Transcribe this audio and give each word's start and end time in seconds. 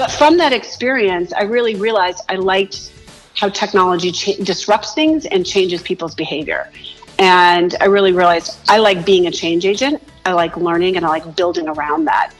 But 0.00 0.10
from 0.10 0.38
that 0.38 0.54
experience, 0.54 1.30
I 1.34 1.42
really 1.42 1.74
realized 1.74 2.22
I 2.30 2.36
liked 2.36 2.90
how 3.36 3.50
technology 3.50 4.10
cha- 4.10 4.42
disrupts 4.42 4.94
things 4.94 5.26
and 5.26 5.44
changes 5.44 5.82
people's 5.82 6.14
behavior. 6.14 6.70
And 7.18 7.76
I 7.82 7.84
really 7.84 8.12
realized 8.12 8.56
I 8.66 8.78
like 8.78 9.04
being 9.04 9.26
a 9.26 9.30
change 9.30 9.66
agent. 9.66 10.02
I 10.24 10.32
like 10.32 10.56
learning 10.56 10.96
and 10.96 11.04
I 11.04 11.10
like 11.10 11.36
building 11.36 11.68
around 11.68 12.06
that. 12.06 12.32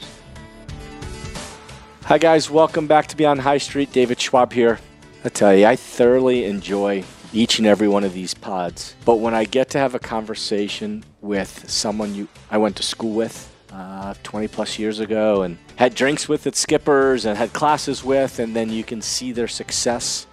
Hi, 2.05 2.17
guys. 2.17 2.49
Welcome 2.49 2.87
back 2.87 3.05
to 3.09 3.15
Beyond 3.15 3.41
High 3.41 3.59
Street. 3.59 3.93
David 3.93 4.19
Schwab 4.19 4.53
here. 4.53 4.79
I 5.23 5.29
tell 5.29 5.55
you, 5.55 5.67
I 5.67 5.75
thoroughly 5.75 6.45
enjoy 6.45 7.03
each 7.31 7.59
and 7.59 7.67
every 7.67 7.87
one 7.87 8.03
of 8.03 8.15
these 8.15 8.33
pods. 8.33 8.95
But 9.05 9.17
when 9.17 9.35
I 9.35 9.45
get 9.45 9.69
to 9.69 9.77
have 9.77 9.93
a 9.93 9.99
conversation 9.99 11.03
with 11.21 11.69
someone 11.69 12.15
you 12.15 12.27
I 12.49 12.57
went 12.57 12.75
to 12.77 12.83
school 12.83 13.13
with 13.13 13.50
uh, 13.71 14.13
20 14.23 14.47
plus 14.47 14.77
years 14.77 14.99
ago 14.99 15.43
and 15.43 15.57
had 15.75 15.95
drinks 15.95 16.27
with 16.27 16.45
its 16.47 16.59
Skippers 16.59 17.25
and 17.25 17.37
had 17.37 17.53
classes 17.53 18.03
with, 18.03 18.39
and 18.39 18.55
then 18.55 18.69
you 18.69 18.83
can 18.83 19.01
see 19.01 19.31
their 19.31 19.47
success 19.47 20.27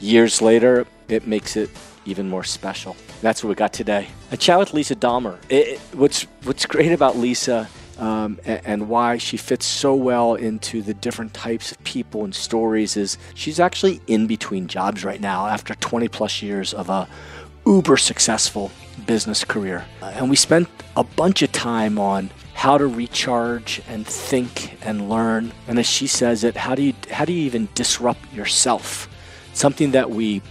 years 0.00 0.40
later, 0.40 0.86
it 1.08 1.26
makes 1.26 1.56
it 1.56 1.70
even 2.04 2.28
more 2.28 2.44
special. 2.44 2.96
That's 3.20 3.42
what 3.42 3.50
we 3.50 3.54
got 3.54 3.72
today. 3.72 4.08
A 4.30 4.36
chat 4.36 4.58
with 4.58 4.72
Lisa 4.72 4.94
Dallmer. 4.94 5.38
It, 5.48 5.78
what's 5.92 6.22
what's 6.44 6.66
great 6.66 6.92
about 6.92 7.16
Lisa 7.16 7.68
um, 7.98 8.38
and, 8.44 8.60
and, 8.64 8.88
why 8.88 9.18
she 9.18 9.36
fits 9.36 9.66
so 9.66 9.92
well 9.94 10.36
into 10.36 10.82
the 10.82 10.94
different 10.94 11.34
types 11.34 11.72
of 11.72 11.82
people 11.82 12.22
and 12.22 12.32
stories 12.32 12.96
is 12.96 13.18
she's 13.34 13.58
actually 13.58 14.00
in 14.06 14.28
between 14.28 14.68
jobs 14.68 15.04
right 15.04 15.20
now 15.20 15.48
after 15.48 15.74
20 15.74 16.06
plus 16.06 16.40
years 16.40 16.72
of 16.72 16.88
a 16.90 17.08
uber 17.66 17.96
successful 17.96 18.70
business 19.04 19.42
career. 19.42 19.84
Uh, 20.00 20.12
and 20.14 20.30
we 20.30 20.36
spent 20.36 20.68
a 20.96 21.02
bunch 21.02 21.42
of 21.42 21.50
time 21.50 21.98
on 21.98 22.30
how 22.58 22.76
to 22.76 22.88
recharge 22.88 23.80
and 23.86 24.04
think 24.04 24.76
and 24.82 25.08
learn. 25.08 25.52
And 25.68 25.78
as 25.78 25.86
she 25.86 26.08
says 26.08 26.42
it, 26.42 26.56
how 26.56 26.74
do 26.74 26.82
you 26.82 26.92
how 27.08 27.24
do 27.24 27.32
you 27.32 27.44
even 27.44 27.68
disrupt 27.76 28.34
yourself? 28.34 29.08
Something 29.52 29.92
that 29.92 30.10
we 30.10 30.42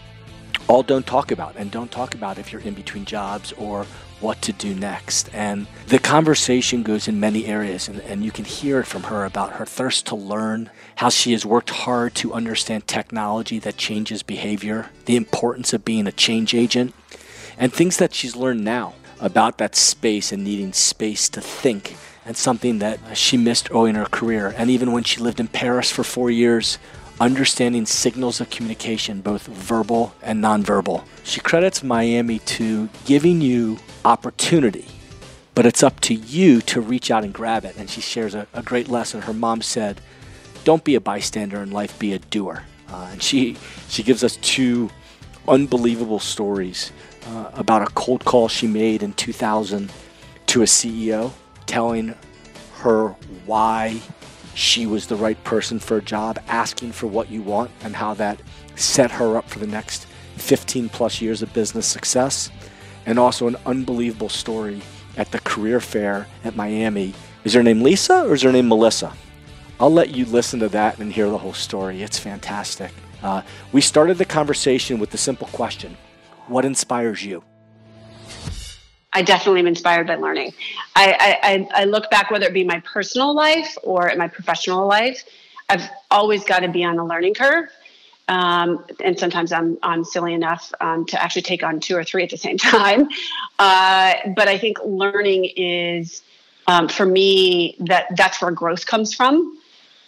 all 0.70 0.84
don't 0.84 1.06
talk 1.06 1.32
about 1.32 1.58
and 1.58 1.70
don't 1.70 1.92
talk 1.92 2.16
about 2.16 2.38
if 2.38 2.54
you're 2.54 2.62
in 2.62 2.76
between 2.76 3.04
jobs 3.04 3.52
or 3.58 3.86
what 4.22 4.42
to 4.44 4.54
do 4.54 4.74
next. 4.74 5.30
And 5.34 5.68
the 5.88 6.00
conversation 6.00 6.82
goes 6.82 7.10
in 7.10 7.20
many 7.20 7.46
areas, 7.46 7.90
and, 7.90 8.00
and 8.00 8.24
you 8.24 8.32
can 8.32 8.46
hear 8.46 8.80
it 8.80 8.88
from 8.88 9.04
her 9.04 9.26
about 9.26 9.54
her 9.54 9.66
thirst 9.66 10.06
to 10.08 10.16
learn, 10.16 10.70
how 10.96 11.10
she 11.10 11.34
has 11.34 11.46
worked 11.46 11.72
hard 11.72 12.16
to 12.16 12.34
understand 12.34 12.88
technology 12.88 13.60
that 13.60 13.76
changes 13.76 14.24
behavior, 14.24 14.92
the 15.06 15.18
importance 15.18 15.74
of 15.74 15.84
being 15.84 16.08
a 16.08 16.14
change 16.14 16.54
agent, 16.54 16.94
and 17.58 17.74
things 17.74 17.98
that 17.98 18.14
she's 18.14 18.38
learned 18.38 18.64
now 18.64 18.94
about 19.20 19.58
that 19.58 19.76
space 19.76 20.32
and 20.32 20.44
needing 20.44 20.74
space 20.74 21.30
to 21.30 21.42
think. 21.42 21.96
And 22.26 22.36
something 22.36 22.80
that 22.80 23.00
she 23.18 23.38
missed 23.38 23.72
early 23.72 23.92
in 23.92 23.96
her 23.96 24.06
career. 24.06 24.54
And 24.58 24.70
even 24.70 24.92
when 24.92 25.04
she 25.04 25.22
lived 25.22 25.40
in 25.40 25.48
Paris 25.48 25.90
for 25.90 26.04
four 26.04 26.30
years, 26.30 26.78
understanding 27.20 27.86
signals 27.86 28.42
of 28.42 28.50
communication, 28.50 29.22
both 29.22 29.48
verbal 29.48 30.14
and 30.22 30.44
nonverbal. 30.44 31.04
She 31.24 31.40
credits 31.40 31.84
Miami 31.84 32.40
to 32.40 32.90
giving 33.06 33.42
you 33.42 33.78
opportunity, 34.06 34.86
but 35.56 35.66
it's 35.66 35.84
up 35.84 36.00
to 36.02 36.14
you 36.14 36.62
to 36.62 36.82
reach 36.82 37.10
out 37.10 37.24
and 37.24 37.34
grab 37.34 37.66
it. 37.66 37.76
And 37.78 37.90
she 37.90 38.02
shares 38.02 38.36
a, 38.36 38.48
a 38.54 38.62
great 38.62 38.88
lesson. 38.88 39.22
Her 39.22 39.34
mom 39.34 39.62
said, 39.62 40.02
Don't 40.64 40.84
be 40.84 40.96
a 40.96 41.02
bystander 41.02 41.62
in 41.62 41.72
life, 41.72 41.98
be 41.98 42.14
a 42.14 42.20
doer. 42.20 42.64
Uh, 42.90 43.10
and 43.12 43.24
she, 43.24 43.58
she 43.90 44.04
gives 44.04 44.24
us 44.24 44.38
two 44.38 44.90
unbelievable 45.48 46.20
stories 46.20 46.92
uh, 47.28 47.52
about 47.54 47.82
a 47.82 47.92
cold 47.94 48.24
call 48.26 48.48
she 48.48 48.68
made 48.68 49.04
in 49.04 49.14
2000 49.14 49.92
to 50.48 50.62
a 50.62 50.66
CEO 50.66 51.32
telling 51.66 52.16
her 52.76 53.10
why 53.46 54.00
she 54.54 54.88
was 54.88 55.08
the 55.08 55.16
right 55.16 55.42
person 55.44 55.78
for 55.78 55.98
a 55.98 56.02
job, 56.02 56.40
asking 56.48 56.92
for 56.92 57.08
what 57.08 57.30
you 57.30 57.42
want, 57.42 57.70
and 57.82 57.96
how 57.96 58.14
that 58.16 58.42
set 58.76 59.12
her 59.12 59.38
up 59.38 59.50
for 59.50 59.60
the 59.60 59.68
next 59.68 60.08
15 60.38 60.90
plus 60.90 61.22
years 61.22 61.42
of 61.42 61.54
business 61.54 61.86
success. 61.86 62.50
And 63.06 63.20
also 63.20 63.48
an 63.48 63.58
unbelievable 63.66 64.30
story 64.30 64.82
at 65.16 65.32
the 65.32 65.40
career 65.40 65.80
fair 65.80 66.28
at 66.44 66.56
Miami. 66.56 67.14
Is 67.44 67.54
her 67.54 67.64
name 67.64 67.82
Lisa 67.82 68.26
or 68.26 68.34
is 68.34 68.42
her 68.42 68.52
name 68.52 68.68
Melissa? 68.68 69.14
I'll 69.80 69.94
let 69.94 70.10
you 70.10 70.26
listen 70.26 70.60
to 70.62 70.70
that 70.70 70.98
and 71.00 71.14
hear 71.14 71.30
the 71.30 71.38
whole 71.38 71.54
story. 71.54 72.02
It's 72.02 72.18
fantastic. 72.18 72.92
Uh, 73.22 73.42
we 73.72 73.82
started 73.82 74.18
the 74.18 74.26
conversation 74.26 75.00
with 75.00 75.12
the 75.12 75.18
simple 75.18 75.48
question 75.48 75.96
What 76.48 76.66
inspires 76.66 77.24
you? 77.24 77.44
I 79.14 79.22
definitely 79.22 79.62
am 79.62 79.68
inspired 79.68 80.08
by 80.08 80.16
learning. 80.16 80.54
I, 80.96 81.68
I, 81.74 81.82
I 81.82 81.86
look 81.86 82.10
back, 82.10 82.30
whether 82.30 82.46
it 82.46 82.54
be 82.54 82.64
my 82.64 82.80
personal 82.82 83.34
life 83.34 83.78
or 83.84 84.12
my 84.16 84.28
professional 84.28 84.88
life, 84.88 85.24
I've 85.70 85.90
always 86.12 86.44
got 86.44 86.60
to 86.60 86.68
be 86.68 86.84
on 86.84 87.00
a 87.00 87.06
learning 87.06 87.34
curve. 87.34 87.70
Um, 88.30 88.86
and 89.04 89.18
sometimes 89.18 89.52
I'm, 89.52 89.78
I'm 89.82 90.04
silly 90.04 90.34
enough 90.34 90.72
um, 90.82 91.06
to 91.08 91.22
actually 91.22 91.44
take 91.44 91.64
on 91.64 91.80
two 91.80 91.96
or 91.96 92.04
three 92.04 92.24
at 92.24 92.30
the 92.30 92.38
same 92.38 92.58
time. 92.60 93.08
Uh, 93.58 94.14
but 94.36 94.48
I 94.48 94.58
think 94.58 94.78
learning 94.84 95.46
is, 95.56 96.22
um, 96.68 96.88
for 96.88 97.06
me, 97.06 97.76
that 97.80 98.16
that's 98.16 98.42
where 98.42 98.52
growth 98.52 98.86
comes 98.86 99.14
from. 99.14 99.58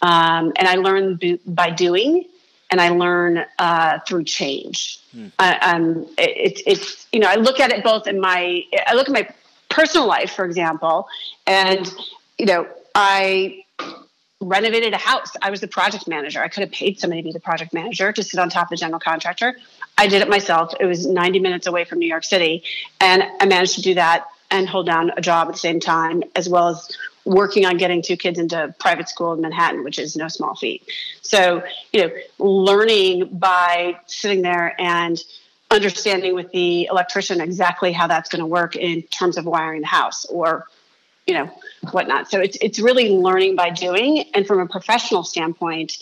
Um, 0.02 0.52
and 0.56 0.68
I 0.68 0.76
learn 0.76 1.18
by 1.46 1.70
doing 1.70 2.24
and 2.70 2.80
I 2.80 2.90
learn 2.90 3.44
uh, 3.58 3.98
through 4.06 4.24
change. 4.24 5.00
Hmm. 5.12 5.28
I, 5.38 5.58
um, 5.58 6.06
it, 6.18 6.62
it's 6.66 7.06
you 7.12 7.20
know 7.20 7.28
I 7.28 7.36
look 7.36 7.60
at 7.60 7.72
it 7.72 7.82
both 7.82 8.06
in 8.06 8.20
my 8.20 8.62
I 8.86 8.94
look 8.94 9.08
at 9.08 9.12
my 9.12 9.28
personal 9.68 10.06
life, 10.06 10.32
for 10.32 10.44
example, 10.44 11.08
and 11.46 11.92
you 12.38 12.46
know 12.46 12.66
I 12.94 13.64
renovated 14.40 14.94
a 14.94 14.98
house. 14.98 15.32
I 15.42 15.50
was 15.50 15.60
the 15.60 15.68
project 15.68 16.08
manager. 16.08 16.42
I 16.42 16.48
could 16.48 16.62
have 16.62 16.72
paid 16.72 16.98
somebody 16.98 17.22
to 17.22 17.26
be 17.26 17.32
the 17.32 17.40
project 17.40 17.74
manager 17.74 18.12
to 18.12 18.22
sit 18.22 18.40
on 18.40 18.48
top 18.48 18.64
of 18.64 18.70
the 18.70 18.76
general 18.76 19.00
contractor. 19.00 19.56
I 19.98 20.06
did 20.06 20.22
it 20.22 20.30
myself. 20.30 20.72
It 20.80 20.86
was 20.86 21.06
90 21.06 21.40
minutes 21.40 21.66
away 21.66 21.84
from 21.84 21.98
New 21.98 22.08
York 22.08 22.24
City, 22.24 22.62
and 23.00 23.22
I 23.40 23.46
managed 23.46 23.74
to 23.74 23.82
do 23.82 23.94
that 23.94 24.26
and 24.50 24.68
hold 24.68 24.86
down 24.86 25.12
a 25.16 25.20
job 25.20 25.48
at 25.48 25.54
the 25.54 25.60
same 25.60 25.78
time, 25.78 26.22
as 26.34 26.48
well 26.48 26.68
as 26.68 26.96
working 27.30 27.64
on 27.64 27.76
getting 27.76 28.02
two 28.02 28.16
kids 28.16 28.40
into 28.40 28.74
private 28.80 29.08
school 29.08 29.32
in 29.32 29.40
Manhattan, 29.40 29.84
which 29.84 30.00
is 30.00 30.16
no 30.16 30.26
small 30.26 30.56
feat. 30.56 30.82
So, 31.22 31.62
you 31.92 32.02
know, 32.02 32.10
learning 32.38 33.28
by 33.38 34.00
sitting 34.06 34.42
there 34.42 34.74
and 34.80 35.22
understanding 35.70 36.34
with 36.34 36.50
the 36.50 36.86
electrician 36.86 37.40
exactly 37.40 37.92
how 37.92 38.08
that's 38.08 38.28
going 38.28 38.40
to 38.40 38.46
work 38.46 38.74
in 38.74 39.02
terms 39.02 39.38
of 39.38 39.44
wiring 39.44 39.82
the 39.82 39.86
house 39.86 40.24
or, 40.24 40.66
you 41.24 41.34
know, 41.34 41.48
whatnot. 41.92 42.28
So 42.28 42.40
it's 42.40 42.58
it's 42.60 42.80
really 42.80 43.10
learning 43.10 43.54
by 43.54 43.70
doing. 43.70 44.24
And 44.34 44.44
from 44.44 44.58
a 44.58 44.66
professional 44.66 45.22
standpoint, 45.22 45.98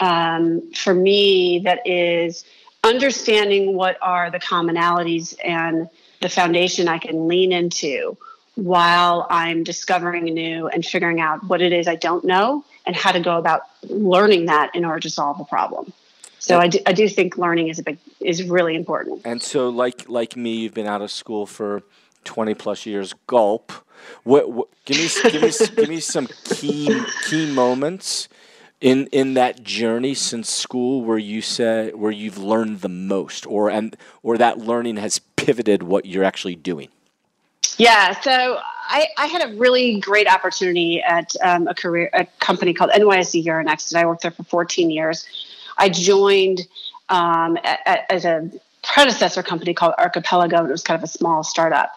um, 0.00 0.72
for 0.72 0.92
me, 0.92 1.60
that 1.60 1.86
is 1.86 2.44
understanding 2.82 3.76
what 3.76 3.98
are 4.02 4.32
the 4.32 4.40
commonalities 4.40 5.36
and 5.44 5.88
the 6.20 6.28
foundation 6.28 6.88
I 6.88 6.98
can 6.98 7.28
lean 7.28 7.52
into 7.52 8.16
while 8.54 9.26
I'm 9.30 9.64
discovering 9.64 10.24
new 10.24 10.68
and 10.68 10.84
figuring 10.84 11.20
out 11.20 11.44
what 11.44 11.62
it 11.62 11.72
is 11.72 11.88
I 11.88 11.96
don't 11.96 12.24
know 12.24 12.64
and 12.84 12.94
how 12.94 13.12
to 13.12 13.20
go 13.20 13.38
about 13.38 13.62
learning 13.88 14.46
that 14.46 14.74
in 14.74 14.84
order 14.84 15.00
to 15.00 15.10
solve 15.10 15.40
a 15.40 15.44
problem. 15.44 15.92
So 16.38 16.58
I 16.58 16.66
do, 16.66 16.80
I 16.86 16.92
do 16.92 17.08
think 17.08 17.38
learning 17.38 17.68
is 17.68 17.78
a 17.78 17.84
big 17.84 17.98
is 18.20 18.42
really 18.42 18.74
important. 18.74 19.22
And 19.24 19.40
so, 19.40 19.68
like 19.68 20.08
like 20.08 20.36
me, 20.36 20.56
you've 20.56 20.74
been 20.74 20.88
out 20.88 21.00
of 21.00 21.12
school 21.12 21.46
for 21.46 21.82
twenty 22.24 22.54
plus 22.54 22.84
years. 22.84 23.14
Gulp. 23.28 23.72
What, 24.24 24.50
what 24.50 24.68
give 24.84 24.96
me 24.96 25.30
give 25.30 25.42
me 25.42 25.66
give 25.76 25.88
me 25.88 26.00
some 26.00 26.26
key 26.26 27.00
key 27.28 27.52
moments 27.52 28.28
in 28.80 29.06
in 29.12 29.34
that 29.34 29.62
journey 29.62 30.14
since 30.14 30.50
school 30.50 31.04
where 31.04 31.16
you 31.16 31.40
said 31.42 31.94
where 31.94 32.10
you've 32.10 32.38
learned 32.38 32.80
the 32.80 32.88
most, 32.88 33.46
or 33.46 33.70
and 33.70 33.96
or 34.24 34.36
that 34.36 34.58
learning 34.58 34.96
has 34.96 35.20
pivoted 35.36 35.84
what 35.84 36.06
you're 36.06 36.24
actually 36.24 36.56
doing. 36.56 36.88
Yeah, 37.78 38.20
so 38.20 38.58
I, 38.88 39.08
I, 39.16 39.26
had 39.26 39.48
a 39.48 39.56
really 39.56 39.98
great 39.98 40.28
opportunity 40.28 41.02
at 41.02 41.34
um, 41.42 41.66
a 41.68 41.74
career 41.74 42.10
a 42.12 42.26
company 42.38 42.74
called 42.74 42.90
NYSE 42.90 43.44
Euronext, 43.44 43.92
and 43.92 44.00
I 44.00 44.06
worked 44.06 44.22
there 44.22 44.30
for 44.30 44.42
14 44.44 44.90
years. 44.90 45.26
I 45.78 45.88
joined 45.88 46.66
um, 47.08 47.56
as 47.86 48.24
a 48.24 48.50
predecessor 48.82 49.42
company 49.42 49.74
called 49.74 49.94
Archipelago, 49.98 50.58
and 50.58 50.68
it 50.68 50.72
was 50.72 50.82
kind 50.82 50.98
of 50.98 51.04
a 51.04 51.10
small 51.10 51.42
startup. 51.42 51.92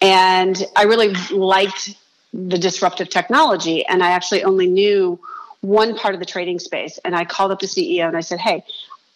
And 0.00 0.64
I 0.76 0.84
really 0.84 1.12
liked 1.30 1.96
the 2.32 2.58
disruptive 2.58 3.08
technology, 3.08 3.84
and 3.86 4.02
I 4.02 4.10
actually 4.10 4.44
only 4.44 4.68
knew 4.68 5.18
one 5.60 5.96
part 5.96 6.14
of 6.14 6.20
the 6.20 6.26
trading 6.26 6.60
space. 6.60 6.98
And 7.04 7.16
I 7.16 7.24
called 7.24 7.50
up 7.50 7.58
the 7.58 7.66
CEO 7.66 8.06
and 8.06 8.16
I 8.16 8.20
said, 8.20 8.38
"Hey, 8.38 8.64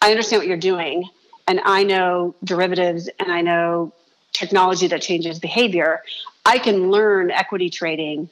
I 0.00 0.10
understand 0.10 0.40
what 0.40 0.48
you're 0.48 0.56
doing, 0.56 1.08
and 1.46 1.60
I 1.64 1.84
know 1.84 2.34
derivatives, 2.42 3.08
and 3.20 3.30
I 3.30 3.42
know 3.42 3.92
technology 4.32 4.86
that 4.88 5.02
changes 5.02 5.38
behavior, 5.38 6.02
I 6.44 6.58
can 6.58 6.90
learn 6.90 7.30
equity 7.30 7.70
trading 7.70 8.28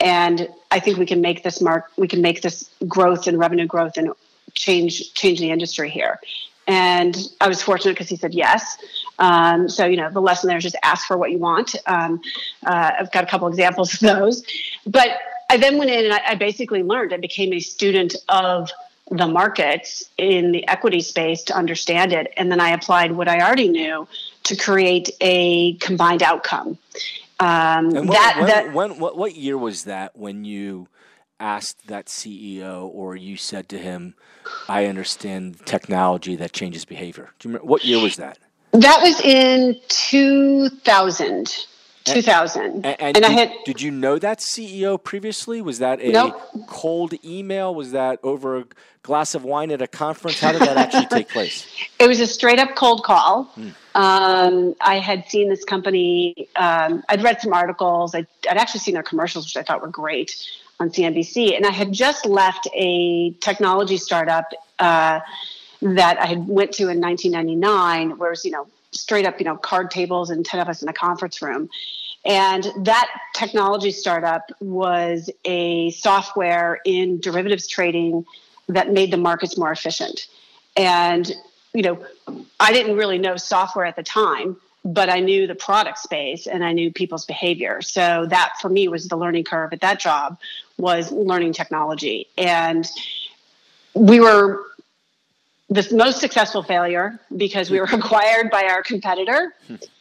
and 0.00 0.48
I 0.70 0.80
think 0.80 0.98
we 0.98 1.06
can 1.06 1.20
make 1.20 1.42
this 1.42 1.60
mark 1.60 1.90
we 1.96 2.08
can 2.08 2.22
make 2.22 2.42
this 2.42 2.70
growth 2.88 3.26
and 3.26 3.38
revenue 3.38 3.66
growth 3.66 3.96
and 3.96 4.12
change 4.54 5.12
change 5.14 5.40
the 5.40 5.50
industry 5.50 5.90
here. 5.90 6.18
And 6.66 7.16
I 7.40 7.48
was 7.48 7.62
fortunate 7.62 7.92
because 7.92 8.08
he 8.08 8.16
said 8.16 8.32
yes. 8.32 8.78
Um, 9.18 9.68
so 9.68 9.84
you 9.84 9.96
know 9.96 10.10
the 10.10 10.20
lesson 10.20 10.48
there 10.48 10.56
is 10.56 10.64
just 10.64 10.76
ask 10.82 11.06
for 11.06 11.18
what 11.18 11.30
you 11.30 11.38
want. 11.38 11.76
Um, 11.86 12.20
uh, 12.64 12.92
I've 12.98 13.12
got 13.12 13.24
a 13.24 13.26
couple 13.26 13.48
examples 13.48 13.94
of 13.94 14.00
those, 14.00 14.42
but 14.86 15.10
I 15.50 15.56
then 15.56 15.78
went 15.78 15.90
in 15.90 16.06
and 16.06 16.14
I, 16.14 16.20
I 16.28 16.34
basically 16.36 16.82
learned. 16.82 17.12
I 17.12 17.18
became 17.18 17.52
a 17.52 17.60
student 17.60 18.14
of 18.28 18.70
the 19.10 19.26
markets 19.26 20.04
in 20.16 20.52
the 20.52 20.66
equity 20.68 21.00
space 21.00 21.42
to 21.42 21.56
understand 21.56 22.12
it. 22.12 22.32
And 22.36 22.50
then 22.50 22.60
I 22.60 22.70
applied 22.70 23.12
what 23.12 23.28
I 23.28 23.40
already 23.40 23.68
knew 23.68 24.06
to 24.44 24.56
create 24.56 25.10
a 25.20 25.74
combined 25.74 26.22
outcome. 26.22 26.78
Um, 27.38 27.90
when, 27.90 28.06
that, 28.08 28.34
when, 28.36 28.46
that 28.46 28.72
when, 28.72 28.98
what, 28.98 29.16
what 29.16 29.34
year 29.34 29.56
was 29.56 29.84
that 29.84 30.16
when 30.16 30.44
you 30.44 30.88
asked 31.38 31.86
that 31.86 32.06
CEO 32.06 32.84
or 32.92 33.16
you 33.16 33.36
said 33.36 33.68
to 33.70 33.78
him, 33.78 34.14
I 34.68 34.86
understand 34.86 35.64
technology 35.64 36.36
that 36.36 36.52
changes 36.52 36.84
behavior? 36.84 37.30
Do 37.38 37.48
you 37.48 37.54
remember, 37.54 37.70
what 37.70 37.84
year 37.84 38.00
was 38.00 38.16
that? 38.16 38.38
That 38.72 39.00
was 39.02 39.20
in 39.22 39.80
2000. 39.88 41.66
2000. 42.04 42.62
And, 42.62 42.86
and, 42.86 42.96
and 43.00 43.14
did, 43.14 43.24
I 43.24 43.30
had. 43.30 43.52
Did 43.64 43.80
you 43.80 43.90
know 43.90 44.18
that 44.18 44.38
CEO 44.38 45.02
previously? 45.02 45.60
Was 45.60 45.78
that 45.78 46.00
a 46.00 46.10
nope. 46.10 46.40
cold 46.66 47.14
email? 47.24 47.74
Was 47.74 47.92
that 47.92 48.18
over 48.22 48.58
a 48.58 48.64
glass 49.02 49.34
of 49.34 49.44
wine 49.44 49.70
at 49.70 49.82
a 49.82 49.86
conference? 49.86 50.40
How 50.40 50.52
did 50.52 50.62
that 50.62 50.76
actually 50.76 51.06
take 51.06 51.28
place? 51.32 51.66
It 51.98 52.08
was 52.08 52.20
a 52.20 52.26
straight 52.26 52.58
up 52.58 52.74
cold 52.74 53.04
call. 53.04 53.44
Hmm. 53.44 53.68
Um, 53.94 54.74
I 54.80 54.98
had 54.98 55.28
seen 55.28 55.48
this 55.48 55.64
company. 55.64 56.48
Um, 56.56 57.02
I'd 57.08 57.22
read 57.22 57.40
some 57.40 57.52
articles. 57.52 58.14
I'd, 58.14 58.26
I'd 58.48 58.56
actually 58.56 58.80
seen 58.80 58.94
their 58.94 59.02
commercials, 59.02 59.46
which 59.46 59.56
I 59.56 59.62
thought 59.62 59.82
were 59.82 59.88
great 59.88 60.36
on 60.78 60.90
CNBC. 60.90 61.56
And 61.56 61.66
I 61.66 61.70
had 61.70 61.92
just 61.92 62.24
left 62.24 62.68
a 62.74 63.32
technology 63.40 63.96
startup 63.96 64.50
uh, 64.78 65.20
that 65.82 66.18
I 66.20 66.26
had 66.26 66.46
went 66.46 66.72
to 66.72 66.88
in 66.88 67.00
1999, 67.00 68.18
where 68.18 68.28
it 68.28 68.32
was 68.32 68.44
you 68.44 68.50
know 68.50 68.66
straight 68.92 69.26
up, 69.26 69.38
you 69.38 69.44
know, 69.44 69.56
card 69.56 69.90
tables 69.90 70.30
and 70.30 70.44
10 70.44 70.60
of 70.60 70.68
us 70.68 70.82
in 70.82 70.88
a 70.88 70.92
conference 70.92 71.40
room. 71.42 71.68
And 72.24 72.66
that 72.84 73.08
technology 73.34 73.92
startup 73.92 74.50
was 74.60 75.30
a 75.44 75.90
software 75.90 76.80
in 76.84 77.20
derivatives 77.20 77.66
trading 77.66 78.26
that 78.68 78.92
made 78.92 79.10
the 79.10 79.16
markets 79.16 79.56
more 79.56 79.72
efficient. 79.72 80.26
And, 80.76 81.30
you 81.72 81.82
know, 81.82 82.04
I 82.58 82.72
didn't 82.72 82.96
really 82.96 83.18
know 83.18 83.36
software 83.36 83.86
at 83.86 83.96
the 83.96 84.02
time, 84.02 84.56
but 84.84 85.08
I 85.08 85.20
knew 85.20 85.46
the 85.46 85.54
product 85.54 85.98
space 85.98 86.46
and 86.46 86.64
I 86.64 86.72
knew 86.72 86.92
people's 86.92 87.24
behavior. 87.24 87.80
So 87.82 88.26
that 88.26 88.54
for 88.60 88.68
me 88.68 88.88
was 88.88 89.08
the 89.08 89.16
learning 89.16 89.44
curve 89.44 89.72
at 89.72 89.80
that 89.80 89.98
job 89.98 90.38
was 90.76 91.10
learning 91.10 91.52
technology. 91.54 92.28
And 92.36 92.88
we 93.94 94.20
were 94.20 94.62
the 95.70 95.86
most 95.92 96.20
successful 96.20 96.62
failure 96.62 97.18
because 97.36 97.70
we 97.70 97.78
were 97.78 97.86
acquired 97.92 98.50
by 98.50 98.64
our 98.64 98.82
competitor 98.82 99.54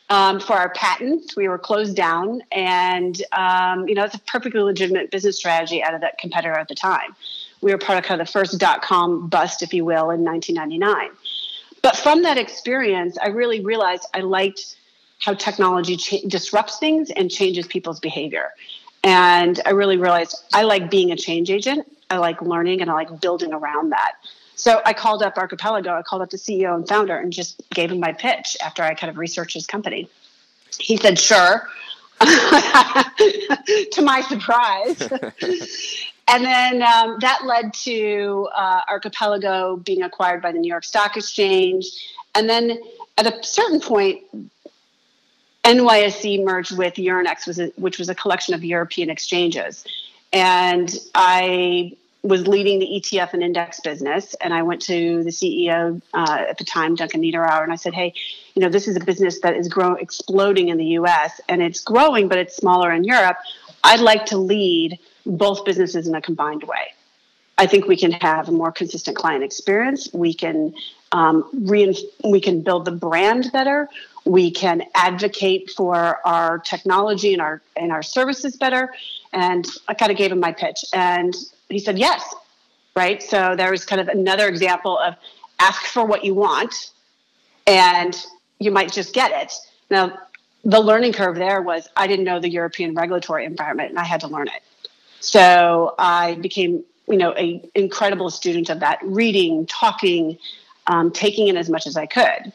um, 0.09 0.39
for 0.39 0.53
our 0.53 0.69
patents. 0.69 1.35
We 1.35 1.47
were 1.47 1.59
closed 1.59 1.95
down, 1.95 2.41
and 2.51 3.21
um, 3.31 3.87
you 3.87 3.95
know 3.95 4.03
it's 4.03 4.15
a 4.15 4.19
perfectly 4.19 4.61
legitimate 4.61 5.11
business 5.11 5.37
strategy 5.37 5.83
out 5.83 5.93
of 5.93 6.01
that 6.01 6.17
competitor 6.17 6.55
at 6.55 6.67
the 6.67 6.75
time. 6.75 7.15
We 7.61 7.71
were 7.71 7.77
part 7.77 7.99
of 7.99 8.05
kind 8.05 8.19
of 8.19 8.27
the 8.27 8.31
first 8.31 8.57
dot 8.59 8.81
com 8.81 9.27
bust, 9.27 9.61
if 9.61 9.73
you 9.73 9.85
will, 9.85 10.09
in 10.09 10.23
1999. 10.23 11.11
But 11.81 11.95
from 11.95 12.23
that 12.23 12.37
experience, 12.37 13.17
I 13.21 13.27
really 13.27 13.61
realized 13.61 14.05
I 14.13 14.19
liked 14.19 14.75
how 15.19 15.33
technology 15.33 15.97
cha- 15.97 16.27
disrupts 16.27 16.79
things 16.79 17.09
and 17.11 17.29
changes 17.29 17.67
people's 17.67 17.99
behavior. 17.99 18.51
And 19.03 19.61
I 19.65 19.71
really 19.71 19.97
realized 19.97 20.43
I 20.53 20.63
like 20.63 20.89
being 20.89 21.11
a 21.11 21.15
change 21.15 21.49
agent. 21.49 21.85
I 22.09 22.17
like 22.17 22.41
learning 22.41 22.81
and 22.81 22.89
I 22.89 22.93
like 22.95 23.21
building 23.21 23.53
around 23.53 23.91
that. 23.91 24.13
So 24.59 24.81
I 24.85 24.91
called 24.91 25.23
up 25.23 25.37
Archipelago, 25.37 25.97
I 25.97 26.01
called 26.01 26.21
up 26.21 26.31
the 26.31 26.37
CEO 26.37 26.75
and 26.75 26.85
founder 26.85 27.15
and 27.15 27.31
just 27.31 27.61
gave 27.69 27.93
him 27.93 28.01
my 28.01 28.11
pitch 28.11 28.57
after 28.61 28.83
I 28.83 28.93
kind 28.93 29.09
of 29.09 29.17
researched 29.17 29.53
his 29.53 29.65
company. 29.65 30.09
He 30.77 30.97
said, 30.97 31.17
sure. 31.17 31.69
to 32.19 34.01
my 34.01 34.21
surprise. 34.27 35.01
and 36.27 36.43
then 36.43 36.83
um, 36.83 37.19
that 37.21 37.45
led 37.45 37.73
to 37.85 38.49
uh, 38.53 38.81
Archipelago 38.89 39.77
being 39.77 40.01
acquired 40.01 40.41
by 40.41 40.51
the 40.51 40.59
New 40.59 40.67
York 40.67 40.83
Stock 40.83 41.15
Exchange. 41.15 41.85
And 42.35 42.49
then 42.49 42.79
at 43.17 43.27
a 43.27 43.41
certain 43.41 43.79
point, 43.79 44.23
NYSE 45.63 46.43
merged 46.43 46.77
with 46.77 46.95
Euronext, 46.95 47.71
which 47.77 47.97
was 47.97 48.09
a 48.09 48.15
collection 48.15 48.53
of 48.53 48.65
European 48.65 49.09
exchanges. 49.09 49.85
And 50.33 50.93
I 51.15 51.93
was 52.21 52.47
leading 52.47 52.79
the 52.79 52.85
ETF 52.85 53.33
and 53.33 53.41
index 53.41 53.79
business, 53.79 54.35
and 54.41 54.53
I 54.53 54.63
went 54.63 54.81
to 54.83 55.23
the 55.23 55.29
CEO 55.29 56.01
uh, 56.13 56.45
at 56.49 56.57
the 56.57 56.65
time, 56.65 56.95
Duncan 56.95 57.21
Niederauer, 57.21 57.63
and 57.63 57.71
I 57.71 57.75
said, 57.75 57.93
"Hey, 57.93 58.13
you 58.55 58.61
know, 58.61 58.69
this 58.69 58.87
is 58.87 58.95
a 58.95 58.99
business 58.99 59.39
that 59.41 59.55
is 59.55 59.67
growing, 59.67 60.01
exploding 60.01 60.69
in 60.69 60.77
the 60.77 60.85
U.S. 60.99 61.39
and 61.47 61.61
it's 61.61 61.81
growing, 61.81 62.27
but 62.27 62.37
it's 62.37 62.55
smaller 62.55 62.91
in 62.91 63.03
Europe. 63.03 63.37
I'd 63.83 64.01
like 64.01 64.25
to 64.27 64.37
lead 64.37 64.99
both 65.25 65.63
businesses 65.63 66.07
in 66.07 66.15
a 66.15 66.21
combined 66.21 66.63
way. 66.63 66.93
I 67.57 67.67
think 67.67 67.87
we 67.87 67.97
can 67.97 68.11
have 68.11 68.47
a 68.47 68.51
more 68.51 68.71
consistent 68.71 69.17
client 69.17 69.43
experience. 69.43 70.09
We 70.13 70.33
can 70.33 70.73
um, 71.11 71.49
we 71.53 72.41
can 72.41 72.61
build 72.61 72.85
the 72.85 72.91
brand 72.91 73.51
better. 73.51 73.89
We 74.29 74.51
can 74.51 74.83
advocate 74.95 75.71
for 75.75 76.19
our 76.25 76.59
technology 76.59 77.33
and 77.33 77.41
our 77.41 77.61
and 77.75 77.91
our 77.91 78.03
services 78.03 78.55
better." 78.55 78.93
And 79.33 79.67
I 79.87 79.93
kind 79.93 80.11
of 80.11 80.17
gave 80.17 80.31
him 80.31 80.39
my 80.39 80.51
pitch, 80.51 80.85
and 80.93 81.35
he 81.69 81.79
said 81.79 81.99
yes 81.99 82.23
right? 82.95 83.23
So 83.23 83.55
there 83.55 83.71
was 83.71 83.85
kind 83.85 84.01
of 84.01 84.09
another 84.09 84.47
example 84.47 84.97
of 84.97 85.15
ask 85.59 85.83
for 85.83 86.05
what 86.05 86.25
you 86.25 86.33
want 86.33 86.91
and 87.65 88.15
you 88.59 88.71
might 88.71 88.91
just 88.91 89.13
get 89.13 89.31
it. 89.31 89.53
Now 89.89 90.17
the 90.65 90.79
learning 90.81 91.13
curve 91.13 91.37
there 91.37 91.61
was 91.61 91.87
i 91.95 92.05
didn't 92.05 92.25
know 92.25 92.37
the 92.37 92.49
european 92.49 92.93
regulatory 92.93 93.45
environment 93.45 93.89
and 93.89 93.97
i 93.97 94.03
had 94.03 94.19
to 94.19 94.27
learn 94.27 94.47
it. 94.47 94.61
So 95.21 95.95
i 95.97 96.35
became 96.35 96.83
you 97.07 97.17
know 97.17 97.33
a 97.37 97.63
incredible 97.75 98.29
student 98.29 98.69
of 98.69 98.81
that 98.81 98.99
reading 99.01 99.65
talking 99.67 100.37
um, 100.87 101.11
taking 101.11 101.47
in 101.47 101.55
as 101.55 101.69
much 101.69 101.87
as 101.87 101.95
i 101.95 102.05
could 102.05 102.51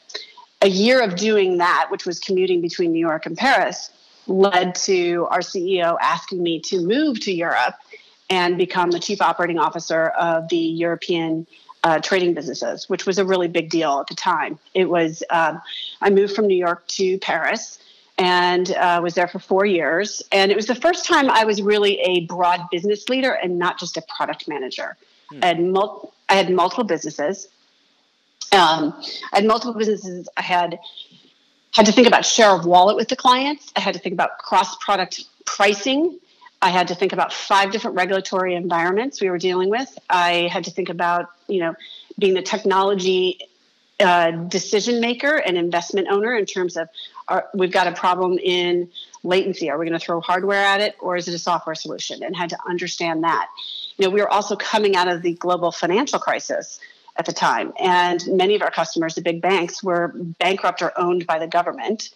a 0.65 0.69
year 0.69 1.01
of 1.01 1.15
doing 1.15 1.59
that 1.59 1.87
which 1.91 2.05
was 2.05 2.19
commuting 2.19 2.61
between 2.61 2.93
new 2.93 2.99
york 2.99 3.27
and 3.27 3.37
paris 3.37 3.91
led 4.27 4.75
to 4.75 5.27
our 5.31 5.41
ceo 5.41 5.97
asking 6.01 6.43
me 6.43 6.59
to 6.59 6.81
move 6.81 7.21
to 7.21 7.33
europe 7.33 7.77
and 8.31 8.57
become 8.59 8.91
the 8.91 8.99
chief 8.99 9.21
operating 9.21 9.59
officer 9.59 10.07
of 10.09 10.49
the 10.49 10.57
European 10.57 11.47
uh, 11.83 12.01
trading 12.01 12.35
businesses, 12.35 12.89
which 12.89 13.05
was 13.07 13.19
a 13.19 13.25
really 13.25 13.49
big 13.49 13.69
deal 13.69 14.01
at 14.01 14.07
the 14.07 14.15
time. 14.15 14.59
It 14.73 14.89
was, 14.89 15.23
um, 15.31 15.61
I 16.01 16.11
moved 16.11 16.35
from 16.35 16.47
New 16.47 16.57
York 16.57 16.87
to 16.89 17.19
Paris 17.19 17.79
and 18.17 18.71
uh, 18.71 19.01
was 19.03 19.15
there 19.15 19.29
for 19.29 19.39
four 19.39 19.67
years. 19.67 20.23
And 20.33 20.51
it 20.51 20.57
was 20.57 20.67
the 20.67 20.75
first 20.75 21.05
time 21.05 21.29
I 21.29 21.45
was 21.45 21.61
really 21.61 22.01
a 22.01 22.21
broad 22.21 22.63
business 22.71 23.09
leader 23.09 23.33
and 23.33 23.59
not 23.59 23.79
just 23.79 23.97
a 23.97 24.03
product 24.17 24.49
manager. 24.49 24.97
Hmm. 25.31 25.41
I, 25.43 25.47
had 25.49 25.61
mul- 25.61 26.15
I 26.29 26.35
had 26.35 26.51
multiple 26.51 26.85
businesses. 26.85 27.49
Um, 28.55 28.95
I 29.33 29.37
had 29.37 29.45
multiple 29.45 29.75
businesses. 29.75 30.29
I 30.37 30.43
had 30.43 30.79
had 31.73 31.87
to 31.87 31.93
think 31.93 32.07
about 32.07 32.25
share 32.25 32.51
of 32.51 32.65
wallet 32.65 32.97
with 32.97 33.09
the 33.09 33.17
clients. 33.17 33.73
I 33.75 33.81
had 33.81 33.95
to 33.95 34.01
think 34.01 34.13
about 34.13 34.39
cross 34.39 34.77
product 34.77 35.25
pricing 35.45 36.19
I 36.65 36.71
had 36.71 36.89
to 36.89 36.95
think 36.95 37.13
about 37.13 37.31
five 37.31 37.73
different 37.73 37.97
regulatory 37.97 38.55
environments 38.55 39.21
we 39.21 39.29
were 39.29 39.37
dealing 39.37 39.69
with. 39.69 39.99
I 40.09 40.49
had 40.51 40.65
to 40.65 40.71
think 40.71 40.89
about, 40.89 41.29
you 41.47 41.61
know, 41.61 41.75
being 42.19 42.33
the 42.33 42.43
technology 42.43 43.39
uh, 44.01 44.31
decision 44.31 44.99
maker 44.99 45.37
and 45.37 45.59
investment 45.59 46.09
owner 46.11 46.35
in 46.35 46.47
terms 46.47 46.79
of 46.79 46.89
we've 47.53 47.71
got 47.71 47.87
a 47.87 47.93
problem 47.93 48.39
in 48.39 48.91
latency. 49.23 49.69
Are 49.69 49.77
we 49.79 49.85
going 49.85 49.99
to 49.99 50.03
throw 50.03 50.23
hardware 50.23 50.65
at 50.65 50.81
it 50.81 50.97
or 51.01 51.17
is 51.17 51.29
it 51.29 51.35
a 51.35 51.39
software 51.39 51.75
solution? 51.75 52.23
And 52.23 52.35
had 52.35 52.49
to 52.49 52.59
understand 52.67 53.25
that. 53.25 53.51
You 53.99 54.07
know, 54.07 54.11
we 54.11 54.23
were 54.23 54.31
also 54.31 54.57
coming 54.57 54.97
out 54.97 55.09
of 55.09 55.21
the 55.21 55.35
global 55.35 55.71
financial 55.71 56.19
crisis 56.19 56.81
at 57.17 57.27
the 57.27 57.33
time, 57.33 57.73
and 57.79 58.25
many 58.29 58.55
of 58.55 58.63
our 58.63 58.71
customers, 58.71 59.15
the 59.15 59.23
big 59.23 59.41
banks, 59.41 59.83
were 59.83 60.09
bankrupt 60.39 60.83
or 60.83 60.93
owned 60.99 61.27
by 61.27 61.39
the 61.39 61.47
government. 61.47 62.11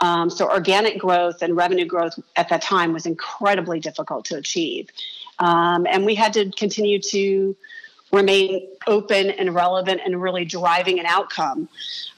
Um, 0.00 0.30
so 0.30 0.48
organic 0.48 0.98
growth 0.98 1.42
and 1.42 1.56
revenue 1.56 1.84
growth 1.84 2.18
at 2.36 2.48
that 2.48 2.62
time 2.62 2.92
was 2.92 3.06
incredibly 3.06 3.80
difficult 3.80 4.24
to 4.26 4.36
achieve. 4.36 4.88
Um, 5.38 5.86
and 5.86 6.06
we 6.06 6.14
had 6.14 6.32
to 6.34 6.50
continue 6.50 7.00
to 7.00 7.56
remain 8.12 8.68
open 8.86 9.30
and 9.30 9.54
relevant 9.54 10.00
and 10.04 10.20
really 10.20 10.44
driving 10.44 10.98
an 10.98 11.06
outcome. 11.06 11.68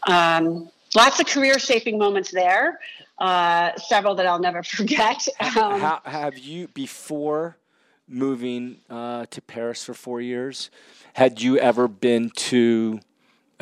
Um, 0.06 0.70
lots 0.94 1.20
of 1.20 1.26
career 1.26 1.58
shaping 1.58 1.98
moments 1.98 2.30
there, 2.30 2.80
uh, 3.18 3.76
several 3.76 4.14
that 4.16 4.26
I'll 4.26 4.38
never 4.38 4.62
forget. 4.62 5.26
Um, 5.40 5.80
How, 5.80 6.00
have 6.04 6.38
you, 6.38 6.68
before 6.68 7.56
moving 8.12 8.78
uh, 8.90 9.26
to 9.30 9.40
Paris 9.40 9.84
for 9.84 9.94
four 9.94 10.20
years, 10.20 10.70
had 11.14 11.40
you 11.40 11.58
ever 11.58 11.88
been 11.88 12.30
to, 12.30 13.00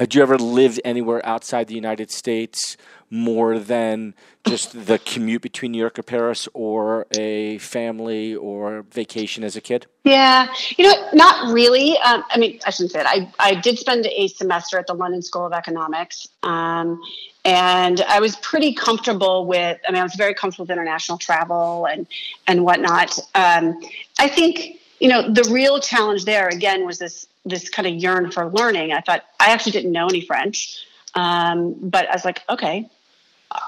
had 0.01 0.15
you 0.15 0.23
ever 0.23 0.37
lived 0.37 0.81
anywhere 0.85 1.25
outside 1.25 1.69
the 1.69 1.75
United 1.75 2.11
States? 2.11 2.77
more 3.11 3.59
than 3.59 4.15
just 4.47 4.87
the 4.87 4.99
commute 4.99 5.43
between 5.43 5.73
New 5.73 5.79
York 5.79 5.99
and 5.99 6.07
Paris 6.07 6.49
or 6.55 7.07
a 7.17 7.59
family 7.59 8.35
or 8.37 8.83
vacation 8.93 9.43
as 9.43 9.57
a 9.57 9.61
kid? 9.61 9.87
Yeah, 10.05 10.47
you 10.77 10.87
know, 10.87 11.09
not 11.13 11.53
really. 11.53 11.99
Um, 11.99 12.25
I 12.31 12.39
mean, 12.39 12.61
I 12.65 12.71
shouldn't 12.71 12.93
say 12.93 13.01
it. 13.01 13.07
I, 13.07 13.31
I 13.41 13.57
did 13.57 13.79
spend 13.79 14.07
a 14.07 14.29
semester 14.29 14.79
at 14.79 14.87
the 14.87 14.95
London 14.95 15.23
School 15.23 15.45
of 15.45 15.53
Economics. 15.53 16.29
Um, 16.45 17.03
and 17.45 18.01
I 18.03 18.21
was 18.21 18.37
pretty 18.37 18.75
comfortable 18.75 19.45
with, 19.47 19.79
I 19.89 19.93
mean, 19.93 20.01
I 20.01 20.05
was 20.05 20.15
very 20.15 20.35
comfortable 20.35 20.65
with 20.65 20.71
international 20.71 21.19
travel 21.19 21.87
and, 21.87 22.07
and 22.47 22.65
whatnot. 22.65 23.19
Um, 23.35 23.81
I 24.19 24.29
think, 24.29 24.79
you 25.01 25.09
know, 25.09 25.23
the 25.33 25.49
real 25.51 25.81
challenge 25.81 26.27
there, 26.27 26.49
again, 26.49 26.87
was 26.87 26.99
this 26.99 27.27
this 27.45 27.69
kind 27.69 27.87
of 27.89 27.95
yearn 27.95 28.31
for 28.31 28.49
learning. 28.49 28.93
I 28.93 29.01
thought 29.01 29.25
I 29.39 29.51
actually 29.51 29.73
didn't 29.73 29.93
know 29.93 30.07
any 30.07 30.21
French, 30.21 30.85
um, 31.15 31.75
but 31.81 32.09
I 32.09 32.13
was 32.15 32.25
like, 32.25 32.43
okay, 32.49 32.89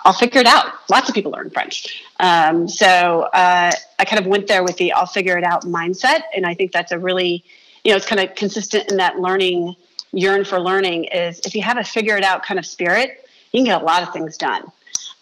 I'll 0.05 0.13
figure 0.13 0.41
it 0.41 0.47
out. 0.47 0.67
Lots 0.91 1.09
of 1.09 1.15
people 1.15 1.33
learn 1.33 1.51
French, 1.51 2.03
um, 2.21 2.69
so 2.69 3.23
uh, 3.33 3.73
I 3.99 4.05
kind 4.05 4.21
of 4.21 4.27
went 4.27 4.47
there 4.47 4.63
with 4.63 4.77
the 4.77 4.93
I'll 4.93 5.07
figure 5.07 5.37
it 5.39 5.45
out 5.45 5.63
mindset, 5.65 6.23
and 6.37 6.47
I 6.47 6.55
think 6.55 6.73
that's 6.73 6.93
a 6.93 6.99
really, 6.99 7.45
you 7.85 7.91
know, 7.91 7.97
it's 7.97 8.07
kind 8.07 8.21
of 8.21 8.35
consistent 8.35 8.91
in 8.91 8.99
that 8.99 9.19
learning 9.19 9.75
yearn 10.13 10.45
for 10.45 10.61
learning 10.61 11.05
is 11.05 11.41
if 11.41 11.55
you 11.55 11.63
have 11.63 11.79
a 11.79 11.85
figure 11.85 12.17
it 12.17 12.25
out 12.25 12.43
kind 12.43 12.59
of 12.59 12.67
spirit, 12.67 13.27
you 13.51 13.59
can 13.59 13.65
get 13.65 13.83
a 13.83 13.85
lot 13.85 14.03
of 14.03 14.13
things 14.13 14.37
done. 14.37 14.71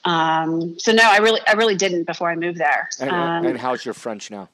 Um, 0.04 0.78
so 0.78 0.92
no, 0.92 1.02
I 1.04 1.18
really, 1.18 1.40
I 1.46 1.52
really 1.52 1.76
didn't 1.76 2.04
before 2.04 2.28
I 2.28 2.36
moved 2.36 2.58
there. 2.58 2.88
And, 3.00 3.10
Um, 3.10 3.46
and 3.46 3.58
how's 3.58 3.84
your 3.84 3.94
French 3.94 4.30
now? 4.30 4.48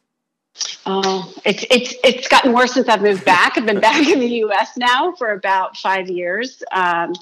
Oh, 0.87 1.33
it's 1.45 1.65
it's 1.71 1.95
it's 2.05 2.29
gotten 2.29 2.53
worse 2.53 2.75
since 2.75 2.89
I've 2.89 3.03
moved 3.03 3.25
back. 3.25 3.59
I've 3.59 3.67
been 3.67 3.81
back 3.81 4.07
in 4.09 4.21
the 4.21 4.29
U.S. 4.29 4.77
now 4.77 5.13
for 5.13 5.33
about 5.33 5.77
five 5.77 6.09
years. 6.09 6.63
Um, 6.73 7.13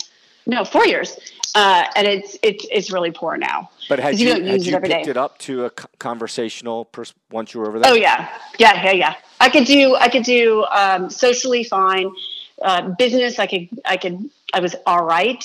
no, 0.46 0.64
four 0.64 0.86
years, 0.86 1.18
uh, 1.54 1.84
and 1.96 2.06
it's 2.06 2.36
it's 2.42 2.66
it's 2.70 2.92
really 2.92 3.10
poor 3.10 3.36
now. 3.36 3.70
But 3.88 3.98
had 3.98 4.18
you, 4.18 4.28
you 4.28 4.32
had 4.34 4.42
it 4.42 4.66
you 4.66 4.74
every 4.74 4.88
picked 4.88 5.04
day. 5.06 5.10
it 5.10 5.16
up 5.16 5.38
to 5.38 5.64
a 5.64 5.70
conversational 5.70 6.84
pers- 6.84 7.14
once 7.30 7.54
you 7.54 7.60
were 7.60 7.68
over 7.68 7.78
there? 7.78 7.90
Oh 7.90 7.94
yeah, 7.94 8.28
yeah, 8.58 8.84
yeah, 8.84 8.92
yeah. 8.92 9.14
I 9.40 9.48
could 9.48 9.64
do 9.64 9.94
I 9.96 10.08
could 10.08 10.24
do 10.24 10.64
um, 10.64 11.08
socially 11.08 11.64
fine. 11.64 12.12
Uh, 12.60 12.90
business, 12.98 13.38
I 13.38 13.46
could 13.46 13.68
I 13.84 13.96
could 13.96 14.28
I 14.52 14.60
was 14.60 14.76
all 14.86 15.04
right. 15.04 15.42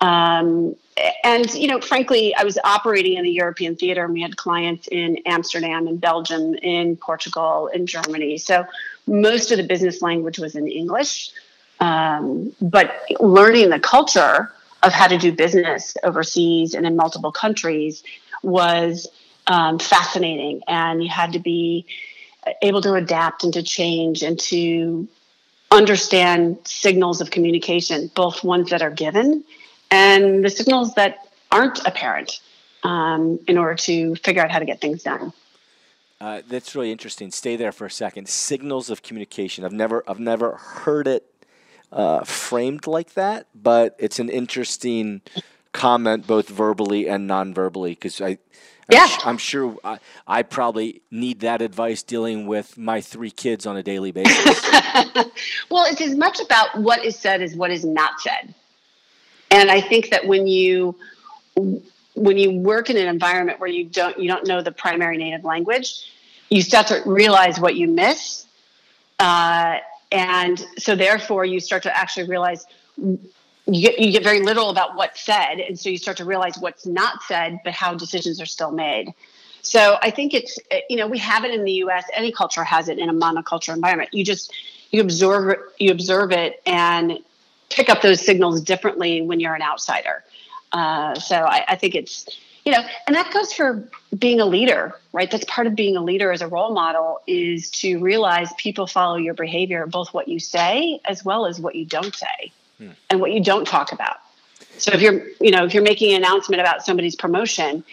Um, 0.00 0.76
and 1.24 1.52
you 1.54 1.66
know, 1.66 1.80
frankly, 1.80 2.34
I 2.34 2.44
was 2.44 2.58
operating 2.62 3.14
in 3.14 3.24
the 3.24 3.30
European 3.30 3.76
theater, 3.76 4.04
and 4.04 4.12
we 4.12 4.22
had 4.22 4.36
clients 4.36 4.88
in 4.88 5.18
Amsterdam, 5.26 5.88
in 5.88 5.96
Belgium, 5.96 6.54
in 6.54 6.96
Portugal, 6.96 7.68
in 7.68 7.86
Germany. 7.86 8.38
So 8.38 8.64
most 9.06 9.50
of 9.50 9.56
the 9.56 9.64
business 9.64 10.02
language 10.02 10.38
was 10.38 10.54
in 10.54 10.68
English. 10.68 11.30
Um, 11.80 12.54
but 12.60 12.94
learning 13.18 13.70
the 13.70 13.80
culture 13.80 14.52
of 14.82 14.92
how 14.92 15.08
to 15.08 15.18
do 15.18 15.32
business 15.32 15.96
overseas 16.04 16.74
and 16.74 16.86
in 16.86 16.94
multiple 16.94 17.32
countries 17.32 18.04
was 18.42 19.08
um, 19.46 19.78
fascinating, 19.78 20.62
and 20.68 21.02
you 21.02 21.08
had 21.08 21.32
to 21.32 21.40
be 21.40 21.86
able 22.62 22.82
to 22.82 22.94
adapt 22.94 23.42
and 23.42 23.54
to 23.54 23.62
change 23.62 24.22
and 24.22 24.38
to 24.38 25.08
understand 25.70 26.58
signals 26.64 27.20
of 27.20 27.30
communication, 27.30 28.10
both 28.14 28.44
ones 28.44 28.70
that 28.70 28.82
are 28.82 28.90
given 28.90 29.44
and 29.90 30.44
the 30.44 30.50
signals 30.50 30.94
that 30.94 31.28
aren't 31.52 31.84
apparent, 31.86 32.40
um, 32.82 33.38
in 33.46 33.56
order 33.58 33.74
to 33.74 34.14
figure 34.16 34.42
out 34.42 34.50
how 34.50 34.58
to 34.58 34.64
get 34.64 34.80
things 34.80 35.02
done. 35.02 35.32
Uh, 36.20 36.42
that's 36.48 36.74
really 36.74 36.90
interesting. 36.92 37.30
Stay 37.30 37.56
there 37.56 37.72
for 37.72 37.86
a 37.86 37.90
second. 37.90 38.28
Signals 38.28 38.88
of 38.90 39.02
communication. 39.02 39.64
I've 39.64 39.72
never, 39.72 40.02
I've 40.08 40.20
never 40.20 40.52
heard 40.56 41.06
it 41.06 41.24
uh, 41.92 42.24
framed 42.24 42.86
like 42.86 43.14
that, 43.14 43.46
but 43.54 43.94
it's 43.98 44.18
an 44.18 44.28
interesting 44.28 45.20
comment, 45.72 46.26
both 46.26 46.48
verbally 46.48 47.08
and 47.08 47.26
non-verbally, 47.26 47.90
because 47.92 48.20
I. 48.20 48.38
I'm, 48.86 48.92
Yeah. 48.96 49.06
sh- 49.06 49.18
I'm 49.24 49.38
sure 49.38 49.76
I, 49.82 49.98
I 50.26 50.42
probably 50.42 51.00
need 51.10 51.40
that 51.40 51.62
advice 51.62 52.02
dealing 52.02 52.46
with 52.46 52.76
my 52.76 53.00
three 53.00 53.30
kids 53.30 53.64
on 53.64 53.78
a 53.78 53.82
daily 53.82 54.12
basis. 54.12 54.62
well, 55.70 55.86
it's 55.90 56.02
as 56.02 56.14
much 56.14 56.38
about 56.38 56.78
what 56.78 57.02
is 57.02 57.18
said 57.18 57.40
as 57.40 57.54
what 57.54 57.70
is 57.70 57.84
not 57.86 58.20
said. 58.20 58.54
And 59.54 59.70
I 59.70 59.80
think 59.80 60.10
that 60.10 60.26
when 60.26 60.48
you 60.48 60.96
when 62.16 62.36
you 62.36 62.50
work 62.58 62.90
in 62.90 62.96
an 62.96 63.06
environment 63.06 63.60
where 63.60 63.70
you 63.70 63.84
don't 63.84 64.18
you 64.18 64.26
don't 64.26 64.48
know 64.48 64.60
the 64.60 64.72
primary 64.72 65.16
native 65.16 65.44
language, 65.44 66.10
you 66.50 66.60
start 66.60 66.88
to 66.88 67.02
realize 67.06 67.60
what 67.60 67.76
you 67.76 67.86
miss, 67.86 68.46
uh, 69.20 69.76
and 70.10 70.66
so 70.76 70.96
therefore 70.96 71.44
you 71.44 71.60
start 71.60 71.84
to 71.84 71.96
actually 71.96 72.28
realize 72.28 72.66
you 72.96 73.20
get 73.68 74.00
you 74.00 74.10
get 74.10 74.24
very 74.24 74.40
little 74.40 74.70
about 74.70 74.96
what's 74.96 75.20
said, 75.20 75.60
and 75.60 75.78
so 75.78 75.88
you 75.88 75.98
start 75.98 76.16
to 76.16 76.24
realize 76.24 76.58
what's 76.58 76.84
not 76.84 77.22
said, 77.22 77.60
but 77.62 77.74
how 77.74 77.94
decisions 77.94 78.40
are 78.40 78.46
still 78.46 78.72
made. 78.72 79.14
So 79.62 79.98
I 80.02 80.10
think 80.10 80.34
it's 80.34 80.58
you 80.90 80.96
know 80.96 81.06
we 81.06 81.18
have 81.18 81.44
it 81.44 81.54
in 81.54 81.62
the 81.62 81.74
U.S. 81.84 82.06
Any 82.12 82.32
culture 82.32 82.64
has 82.64 82.88
it 82.88 82.98
in 82.98 83.08
a 83.08 83.14
monoculture 83.14 83.72
environment. 83.72 84.12
You 84.12 84.24
just 84.24 84.52
you 84.90 85.00
observe 85.00 85.60
you 85.78 85.92
observe 85.92 86.32
it 86.32 86.60
and 86.66 87.20
pick 87.70 87.88
up 87.88 88.02
those 88.02 88.24
signals 88.24 88.60
differently 88.60 89.22
when 89.22 89.40
you're 89.40 89.54
an 89.54 89.62
outsider. 89.62 90.22
Uh, 90.72 91.14
so 91.14 91.36
I, 91.36 91.64
I 91.68 91.76
think 91.76 91.94
it's 91.94 92.28
you 92.64 92.72
know, 92.72 92.82
and 93.06 93.14
that 93.14 93.32
goes 93.32 93.52
for 93.52 93.86
being 94.18 94.40
a 94.40 94.46
leader, 94.46 94.94
right? 95.12 95.30
That's 95.30 95.44
part 95.44 95.66
of 95.66 95.74
being 95.74 95.96
a 95.96 96.02
leader 96.02 96.32
as 96.32 96.40
a 96.40 96.48
role 96.48 96.72
model 96.72 97.20
is 97.26 97.70
to 97.72 97.98
realize 97.98 98.52
people 98.56 98.86
follow 98.86 99.16
your 99.16 99.34
behavior, 99.34 99.86
both 99.86 100.14
what 100.14 100.28
you 100.28 100.38
say 100.38 100.98
as 101.04 101.24
well 101.24 101.44
as 101.44 101.60
what 101.60 101.74
you 101.74 101.84
don't 101.84 102.14
say 102.14 102.52
and 103.10 103.20
what 103.20 103.32
you 103.32 103.42
don't 103.42 103.66
talk 103.66 103.92
about. 103.92 104.16
So 104.78 104.92
if 104.92 105.02
you're, 105.02 105.26
you 105.40 105.50
know, 105.50 105.66
if 105.66 105.74
you're 105.74 105.82
making 105.82 106.14
an 106.14 106.22
announcement 106.22 106.60
about 106.60 106.84
somebody's 106.84 107.14
promotion, 107.14 107.84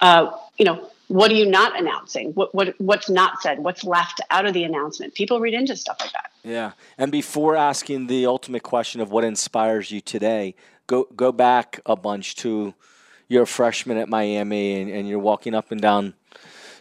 uh, 0.00 0.30
you 0.58 0.66
know, 0.66 0.90
what 1.08 1.30
are 1.30 1.34
you 1.34 1.46
not 1.46 1.78
announcing? 1.78 2.32
What 2.32 2.54
what 2.54 2.74
what's 2.78 3.10
not 3.10 3.40
said? 3.42 3.60
What's 3.60 3.82
left 3.82 4.20
out 4.30 4.46
of 4.46 4.54
the 4.54 4.64
announcement? 4.64 5.14
People 5.14 5.40
read 5.40 5.54
into 5.54 5.74
stuff 5.74 5.96
like 6.00 6.12
that. 6.12 6.30
Yeah. 6.44 6.72
And 6.96 7.10
before 7.10 7.56
asking 7.56 8.06
the 8.06 8.26
ultimate 8.26 8.62
question 8.62 9.00
of 9.00 9.10
what 9.10 9.24
inspires 9.24 9.90
you 9.90 10.00
today, 10.00 10.54
go 10.86 11.08
go 11.16 11.32
back 11.32 11.80
a 11.86 11.96
bunch 11.96 12.36
to 12.36 12.74
you're 13.26 13.42
a 13.42 13.46
freshman 13.46 13.96
at 13.96 14.08
Miami 14.08 14.80
and, 14.80 14.90
and 14.90 15.08
you're 15.08 15.18
walking 15.18 15.54
up 15.54 15.70
and 15.70 15.80
down 15.80 16.14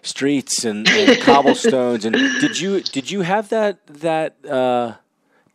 streets 0.01 0.63
and, 0.63 0.87
and 0.87 1.21
cobblestones 1.21 2.05
and 2.05 2.13
did 2.13 2.59
you 2.59 2.81
did 2.81 3.09
you 3.09 3.21
have 3.21 3.49
that 3.49 3.85
that 3.87 4.45
uh, 4.45 4.95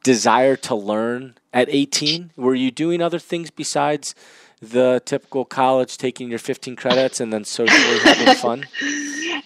desire 0.03 0.57
to 0.57 0.75
learn 0.75 1.35
at 1.53 1.69
18? 1.71 2.33
Were 2.37 2.55
you 2.55 2.71
doing 2.71 3.03
other 3.03 3.19
things 3.19 3.51
besides 3.51 4.15
the 4.63 5.03
typical 5.05 5.45
college 5.45 5.99
taking 5.99 6.31
your 6.31 6.39
15 6.39 6.77
credits 6.77 7.21
and 7.21 7.33
then 7.33 7.45
socially 7.45 7.99
having 7.99 8.35
fun? 8.41 8.67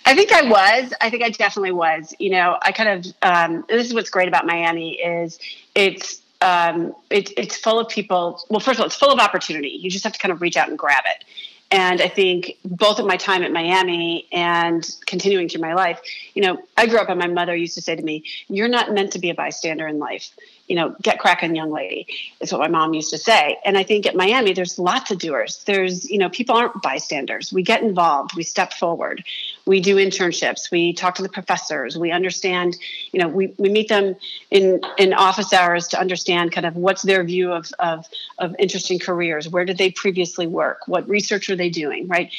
I 0.05 0.15
think 0.15 0.31
I 0.31 0.43
was. 0.43 0.93
I 1.01 1.11
think 1.11 1.25
I 1.25 1.31
definitely 1.31 1.73
was. 1.73 2.15
You 2.19 2.31
know, 2.31 2.59
I 2.63 2.71
kind 2.71 2.89
of. 2.89 3.13
Um, 3.23 3.65
this 3.69 3.87
is 3.87 3.95
what's 3.95 4.11
great 4.11 4.29
about 4.29 4.47
Miami 4.47 5.01
is 5.01 5.39
it's 5.75 6.21
um, 6.43 6.95
it, 7.11 7.33
it's 7.37 7.57
full 7.57 7.81
of 7.81 7.89
people. 7.89 8.45
Well, 8.51 8.61
first 8.61 8.79
of 8.79 8.83
all, 8.83 8.87
it's 8.87 8.97
full 8.97 9.11
of 9.11 9.19
opportunity. 9.19 9.69
You 9.69 9.91
just 9.91 10.05
have 10.05 10.13
to 10.13 10.19
kind 10.19 10.33
of 10.33 10.41
reach 10.41 10.57
out 10.57 10.69
and 10.69 10.79
grab 10.79 11.05
it. 11.07 11.25
And 11.71 12.01
I 12.01 12.09
think 12.09 12.59
both 12.65 12.99
of 12.99 13.07
my 13.07 13.17
time 13.17 13.43
at 13.43 13.53
Miami 13.53 14.27
and 14.31 14.89
continuing 15.07 15.49
through 15.49 15.63
my 15.63 15.75
life, 15.75 16.01
you 16.35 16.43
know, 16.43 16.63
I 16.77 16.87
grew 16.87 16.99
up 16.99 17.09
and 17.09 17.19
my 17.19 17.27
mother 17.27 17.57
used 17.57 17.75
to 17.75 17.83
say 17.83 17.97
to 17.97 18.03
me, 18.03 18.25
"You're 18.49 18.69
not 18.69 18.93
meant 18.93 19.13
to 19.13 19.19
be 19.19 19.31
a 19.31 19.35
bystander 19.35 19.87
in 19.87 19.99
life." 19.99 20.31
you 20.67 20.77
know, 20.77 20.95
get 21.03 21.19
cracking, 21.19 21.55
young 21.55 21.71
lady, 21.71 22.07
is 22.41 22.53
what 22.53 22.61
my 22.61 22.69
mom 22.69 22.95
used 22.95 23.11
to 23.11 23.19
say. 23.19 23.59
And 23.65 23.79
I 23.79 23.83
think 23.83 24.07
at 24.07 24.17
Miami, 24.17 24.53
there's 24.53 24.79
lots 24.79 25.11
of 25.11 25.19
doers. 25.19 25.63
There's, 25.65 26.09
you 26.11 26.19
know, 26.19 26.29
people 26.29 26.57
aren't 26.57 26.83
bystanders. 26.83 27.53
We 27.53 27.63
get 27.63 27.83
involved, 27.83 28.37
we 28.37 28.43
step 28.43 28.73
forward, 28.73 29.25
we 29.67 29.81
do 29.81 29.97
internships, 29.97 30.71
we 30.71 30.93
talk 30.93 31.17
to 31.17 31.23
the 31.23 31.29
professors, 31.29 31.99
we 31.99 32.13
understand, 32.13 32.77
you 33.13 33.21
know, 33.21 33.27
we, 33.27 33.53
we 33.59 33.69
meet 33.69 33.89
them 33.89 34.15
in, 34.51 34.81
in 34.97 35.13
office 35.13 35.53
hours 35.53 35.89
to 35.89 36.01
understand 36.01 36.53
kind 36.53 36.65
of 36.65 36.77
what's 36.77 37.03
their 37.03 37.25
view 37.25 37.53
of, 37.53 37.71
of, 37.81 38.07
of 38.39 38.55
interesting 38.61 39.01
careers. 39.01 39.49
Where 39.49 39.65
did 39.65 39.77
they 39.77 39.91
previously 39.91 40.47
work? 40.47 40.83
What 40.87 41.09
research 41.09 41.51
are 41.51 41.57
they 41.57 41.69
doing, 41.69 42.07
right? 42.07 42.33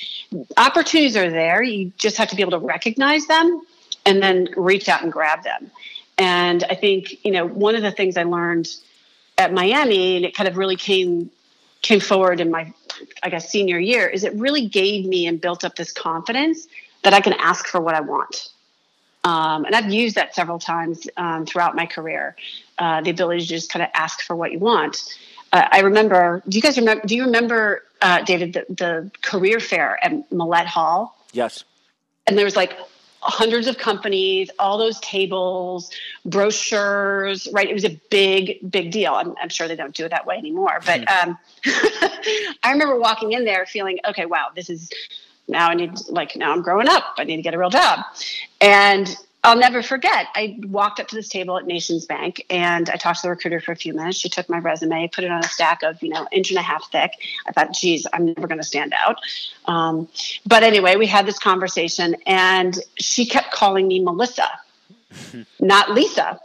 Opportunities 0.56 1.18
are 1.18 1.30
there. 1.30 1.62
You 1.62 1.92
just 1.98 2.16
have 2.18 2.30
to 2.30 2.36
be 2.36 2.42
able 2.42 2.60
to 2.60 2.66
recognize 2.66 3.28
them 3.28 3.62
and 4.06 4.24
then 4.24 4.48
reach 4.56 4.88
out 4.88 5.04
and 5.04 5.12
grab 5.12 5.44
them. 5.44 5.70
And 6.18 6.64
I 6.70 6.76
think, 6.76 7.26
you 7.26 7.32
know, 7.32 7.46
one 7.46 7.76
of 7.76 7.82
the 7.82 7.92
things 7.92 8.16
I 8.16 8.24
learned 8.24 8.70
at 9.38 9.54
Miami, 9.54 10.16
and 10.16 10.26
it 10.26 10.34
kind 10.34 10.48
of 10.48 10.58
really 10.58 10.78
came 10.78 11.30
came 11.84 12.00
forward 12.00 12.40
in 12.40 12.50
my, 12.50 12.74
I 13.22 13.30
guess, 13.30 13.50
senior 13.50 13.78
year, 13.78 14.08
is 14.08 14.24
it 14.24 14.34
really 14.34 14.66
gave 14.66 15.06
me 15.06 15.28
and 15.28 15.40
built 15.40 15.64
up 15.64 15.76
this 15.76 15.92
confidence 15.92 16.68
that 17.04 17.14
I 17.14 17.22
can 17.22 17.34
ask 17.34 17.68
for 17.68 17.80
what 17.80 17.96
I 17.96 18.02
want. 18.02 18.50
Um, 19.24 19.66
and 19.66 19.76
I've 19.76 19.92
used 19.92 20.16
that 20.16 20.34
several 20.36 20.60
times 20.60 21.08
um, 21.18 21.46
throughout 21.46 21.76
my 21.76 21.86
career, 21.86 22.36
uh, 22.78 23.02
the 23.02 23.10
ability 23.10 23.42
to 23.42 23.48
just 23.48 23.72
kind 23.72 23.84
of 23.84 23.90
ask 23.94 24.22
for 24.22 24.36
what 24.36 24.52
you 24.52 24.60
want. 24.60 25.04
Uh, 25.52 25.68
I 25.72 25.80
remember. 25.82 26.42
Do 26.48 26.58
you 26.58 26.62
guys 26.62 26.78
remember? 26.78 27.06
Do 27.06 27.16
you 27.16 27.26
remember, 27.26 27.84
uh, 28.02 28.22
David, 28.24 28.54
the, 28.54 28.66
the 28.70 29.12
career 29.22 29.60
fair 29.60 29.98
at 30.04 30.32
Millett 30.32 30.68
Hall? 30.68 31.18
Yes. 31.34 31.64
And 32.26 32.38
there 32.38 32.46
was 32.46 32.56
like 32.56 32.78
hundreds 33.20 33.68
of 33.68 33.78
companies, 33.78 34.50
all 34.60 34.78
those 34.78 35.00
tables, 35.00 35.92
brochures, 36.26 37.48
right? 37.52 37.70
It 37.70 37.74
was 37.74 37.84
a 37.84 38.00
big, 38.10 38.72
big 38.72 38.92
deal. 38.92 39.14
I'm, 39.14 39.36
I'm 39.42 39.50
sure 39.50 39.68
they 39.68 39.76
don't 39.76 39.94
do 39.94 40.06
it 40.06 40.10
that 40.10 40.26
way 40.26 40.38
anymore. 40.38 40.80
But 40.86 41.00
um, 41.12 41.38
I 41.66 42.72
remember 42.72 42.98
walking 42.98 43.34
in 43.34 43.44
there 43.44 43.66
feeling, 43.66 44.00
okay, 44.08 44.26
wow, 44.26 44.48
this 44.56 44.70
is 44.70 44.90
now 45.48 45.70
I 45.70 45.76
need, 45.76 45.94
like, 46.10 46.36
now 46.36 46.52
I'm 46.52 46.62
growing 46.62 46.90
up. 46.90 47.04
I 47.18 47.24
need 47.24 47.38
to 47.38 47.42
get 47.42 47.54
a 47.54 47.58
real 47.58 47.70
job. 47.70 48.00
And 48.62 49.16
I'll 49.44 49.58
never 49.58 49.82
forget. 49.82 50.28
I 50.36 50.60
walked 50.64 51.00
up 51.00 51.08
to 51.08 51.16
this 51.16 51.30
table 51.30 51.58
at 51.58 51.66
Nations 51.66 52.06
Bank 52.06 52.46
and 52.50 52.90
I 52.90 52.98
talked 52.98 53.22
to 53.22 53.28
the 53.28 53.30
recruiter 53.30 53.62
for 53.62 53.72
a 53.72 53.76
few 53.76 53.94
minutes. 53.94 54.18
She 54.18 54.28
took 54.28 54.50
my 54.50 54.58
resume, 54.58 55.08
put 55.08 55.24
it 55.24 55.32
on 55.32 55.40
a 55.40 55.48
stack 55.48 55.84
of, 55.84 56.02
you 56.04 56.10
know, 56.10 56.28
inch 56.32 56.50
and 56.50 56.60
a 56.60 56.62
half 56.62 56.92
thick. 56.92 57.12
I 57.48 57.54
thought, 57.54 57.74
geez, 57.74 58.06
I'm 58.12 58.26
never 58.26 58.48
going 58.48 58.58
to 58.58 58.68
stand 58.68 58.94
out. 58.94 59.18
Um, 59.66 60.10
but 60.46 60.64
anyway, 60.64 60.98
we 60.98 61.08
had 61.08 61.26
this 61.26 61.40
conversation 61.40 62.18
and 62.26 62.78
she 63.00 63.26
kept 63.26 63.52
calling 63.52 63.88
me 63.88 64.04
Melissa, 64.04 64.50
not 65.62 65.92
Lisa. 65.92 66.42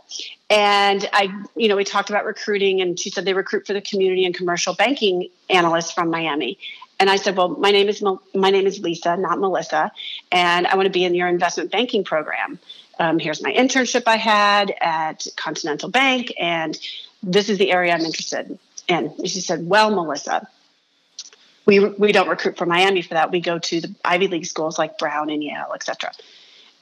And 0.49 1.09
I, 1.15 1.33
you 1.57 1.69
know, 1.69 1.77
we 1.77 1.85
talked 1.85 2.11
about 2.11 2.27
recruiting, 2.27 2.83
and 2.83 3.01
she 3.01 3.09
said 3.09 3.25
they 3.25 3.33
recruit 3.33 3.67
for 3.67 3.73
the 3.73 3.81
community 3.81 4.27
and 4.27 4.35
commercial 4.35 4.75
banking 4.75 5.31
analysts 5.49 5.93
from 5.93 6.11
Miami. 6.11 6.59
And 7.03 7.11
I 7.11 7.17
said, 7.17 7.37
"Well, 7.37 7.49
my 7.49 7.73
name 7.73 7.89
is 7.89 8.01
my 8.33 8.51
name 8.51 8.65
is 8.65 8.79
Lisa, 8.79 9.17
not 9.17 9.41
Melissa, 9.41 9.91
and 10.31 10.69
I 10.69 10.77
want 10.77 10.87
to 10.87 10.93
be 10.93 11.03
in 11.03 11.17
your 11.17 11.27
investment 11.27 11.73
banking 11.73 12.05
program. 12.05 12.61
Um, 13.01 13.19
here's 13.19 13.43
my 13.43 13.53
internship 13.53 14.05
I 14.07 14.19
had 14.19 14.73
at 14.81 15.27
Continental 15.35 15.91
Bank, 15.91 16.33
and 16.39 16.79
this 17.21 17.49
is 17.49 17.59
the 17.59 17.73
area 17.73 17.93
I'm 17.93 18.03
interested 18.03 18.57
in." 18.87 19.13
And 19.19 19.29
she 19.29 19.41
said, 19.41 19.67
"Well, 19.69 19.91
Melissa, 19.91 20.47
we 21.67 21.81
we 21.81 22.13
don't 22.13 22.29
recruit 22.29 22.57
for 22.57 22.67
Miami 22.67 23.03
for 23.03 23.15
that. 23.15 23.33
We 23.33 23.41
go 23.41 23.59
to 23.59 23.81
the 23.81 23.93
Ivy 24.05 24.29
League 24.29 24.47
schools 24.47 24.79
like 24.79 24.97
Brown 24.97 25.29
and 25.29 25.43
Yale, 25.43 25.73
et 25.75 25.83
cetera." 25.83 26.13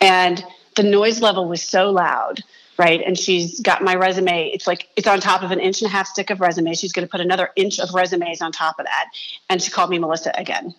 And 0.03 0.45
the 0.77 0.83
noise 0.83 1.23
level 1.23 1.49
was 1.49 1.63
so 1.63 1.93
loud 1.93 2.45
right? 2.81 3.03
And 3.05 3.19
she's 3.19 3.61
got 3.61 3.83
my 3.83 3.95
resume. 3.95 4.49
It's 4.49 4.67
like 4.67 4.89
it's 4.97 5.07
on 5.07 5.21
top 5.21 5.43
of 5.43 5.51
an 5.51 5.61
inch 5.61 5.83
and 5.83 5.89
a 5.91 5.93
half 5.93 6.07
stick 6.07 6.31
of 6.31 6.41
resumes. 6.41 6.81
She's 6.81 6.93
going 6.93 7.07
to 7.07 7.11
put 7.11 7.21
another 7.21 7.51
inch 7.55 7.79
of 7.79 7.93
resumes 7.93 8.41
on 8.41 8.53
top 8.53 8.79
of 8.81 8.87
that. 8.87 9.11
And 9.51 9.61
she 9.63 9.71
called 9.71 9.91
me 9.91 9.99
Melissa 9.99 10.33
again. 10.35 10.75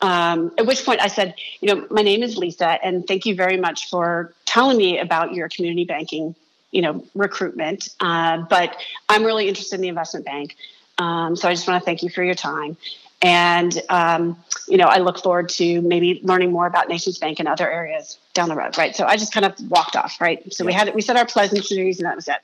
Um, 0.00 0.52
at 0.56 0.66
which 0.66 0.84
point 0.84 1.00
I 1.00 1.08
said, 1.08 1.34
you 1.60 1.74
know, 1.74 1.84
my 1.90 2.02
name 2.02 2.22
is 2.22 2.36
Lisa, 2.36 2.78
and 2.84 3.06
thank 3.08 3.26
you 3.26 3.34
very 3.34 3.56
much 3.56 3.90
for 3.90 4.32
telling 4.44 4.76
me 4.76 5.00
about 5.00 5.34
your 5.34 5.48
community 5.48 5.84
banking, 5.84 6.36
you 6.70 6.82
know, 6.82 7.04
recruitment. 7.16 7.88
Uh, 7.98 8.38
but 8.48 8.76
I'm 9.08 9.24
really 9.24 9.48
interested 9.48 9.76
in 9.76 9.80
the 9.80 9.88
investment 9.88 10.24
bank. 10.24 10.56
Um, 10.98 11.34
so 11.34 11.48
I 11.48 11.54
just 11.54 11.66
want 11.66 11.82
to 11.82 11.84
thank 11.84 12.04
you 12.04 12.08
for 12.08 12.22
your 12.22 12.36
time. 12.36 12.76
And, 13.22 13.80
um, 13.88 14.36
you 14.68 14.76
know, 14.76 14.86
I 14.86 14.98
look 14.98 15.22
forward 15.22 15.48
to 15.50 15.80
maybe 15.80 16.20
learning 16.24 16.50
more 16.50 16.66
about 16.66 16.88
Nations 16.88 17.18
Bank 17.18 17.38
and 17.38 17.46
other 17.46 17.70
areas 17.70 18.18
down 18.34 18.48
the 18.48 18.56
road, 18.56 18.76
right? 18.76 18.96
So 18.96 19.06
I 19.06 19.16
just 19.16 19.32
kind 19.32 19.46
of 19.46 19.54
walked 19.70 19.94
off, 19.94 20.20
right? 20.20 20.52
So 20.52 20.64
yeah. 20.64 20.66
we 20.66 20.72
had, 20.72 20.94
we 20.94 21.02
said 21.02 21.16
our 21.16 21.26
pleasantries 21.26 21.98
and 21.98 22.06
that 22.06 22.16
was 22.16 22.26
it. 22.26 22.38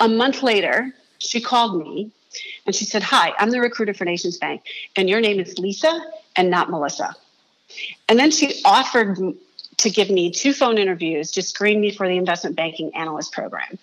A 0.00 0.08
month 0.08 0.42
later, 0.42 0.92
she 1.18 1.40
called 1.40 1.82
me 1.82 2.10
and 2.66 2.74
she 2.74 2.84
said, 2.84 3.02
Hi, 3.02 3.32
I'm 3.38 3.50
the 3.50 3.60
recruiter 3.60 3.94
for 3.94 4.04
Nations 4.04 4.38
Bank, 4.38 4.62
and 4.96 5.08
your 5.08 5.20
name 5.20 5.40
is 5.40 5.58
Lisa 5.58 6.00
and 6.36 6.50
not 6.50 6.70
Melissa. 6.70 7.14
And 8.08 8.18
then 8.18 8.30
she 8.30 8.60
offered 8.64 9.18
to 9.78 9.90
give 9.90 10.10
me 10.10 10.30
two 10.30 10.52
phone 10.52 10.78
interviews 10.78 11.30
to 11.32 11.42
screen 11.42 11.80
me 11.80 11.90
for 11.90 12.06
the 12.06 12.16
investment 12.16 12.56
banking 12.56 12.94
analyst 12.94 13.32
program, 13.32 13.78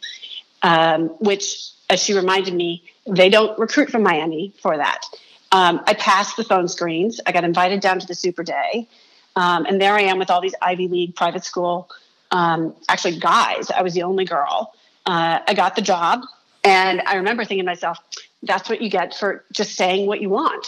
um, 0.62 1.10
which, 1.20 1.72
as 1.90 2.02
she 2.02 2.14
reminded 2.14 2.54
me, 2.54 2.84
they 3.08 3.30
don't 3.30 3.58
recruit 3.58 3.90
from 3.90 4.04
Miami 4.04 4.54
for 4.62 4.78
that. 4.78 5.04
Um, 5.52 5.82
I 5.86 5.94
passed 5.94 6.38
the 6.38 6.44
phone 6.44 6.68
screens. 6.68 7.20
I 7.26 7.32
got 7.32 7.44
invited 7.44 7.82
down 7.82 8.00
to 8.00 8.08
the 8.08 8.16
super 8.16 8.44
day. 8.44 8.88
Um, 9.36 9.66
and 9.66 9.82
there 9.82 9.94
I 9.94 10.02
am 10.02 10.20
with 10.20 10.30
all 10.30 10.42
these 10.42 10.56
Ivy 10.62 10.88
League 10.88 11.16
private 11.16 11.44
school, 11.44 11.90
um, 12.32 12.76
actually, 12.88 13.20
guys. 13.20 13.72
I 13.72 13.82
was 13.82 13.94
the 13.94 14.04
only 14.04 14.26
girl. 14.26 14.74
Uh, 15.06 15.40
I 15.48 15.54
got 15.54 15.76
the 15.76 15.82
job. 15.82 16.22
And 16.64 17.02
I 17.02 17.16
remember 17.16 17.46
thinking 17.46 17.66
to 17.66 17.72
myself, 17.72 18.00
that's 18.44 18.70
what 18.70 18.82
you 18.82 18.90
get 18.90 19.16
for 19.16 19.44
just 19.52 19.76
saying 19.76 20.08
what 20.08 20.22
you 20.22 20.30
want. 20.30 20.68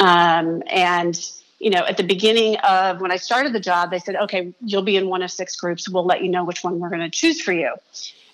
Um, 0.00 0.62
and, 0.68 1.18
you 1.58 1.70
know, 1.70 1.84
at 1.84 1.96
the 1.96 2.02
beginning 2.02 2.56
of 2.58 3.00
when 3.00 3.10
I 3.10 3.16
started 3.16 3.52
the 3.52 3.60
job, 3.60 3.90
they 3.90 3.98
said, 3.98 4.16
okay, 4.16 4.54
you'll 4.64 4.82
be 4.82 4.96
in 4.96 5.08
one 5.08 5.22
of 5.22 5.30
six 5.30 5.56
groups. 5.56 5.88
We'll 5.88 6.06
let 6.06 6.22
you 6.22 6.28
know 6.28 6.44
which 6.44 6.64
one 6.64 6.78
we're 6.78 6.88
going 6.88 7.02
to 7.02 7.10
choose 7.10 7.40
for 7.40 7.52
you. 7.52 7.74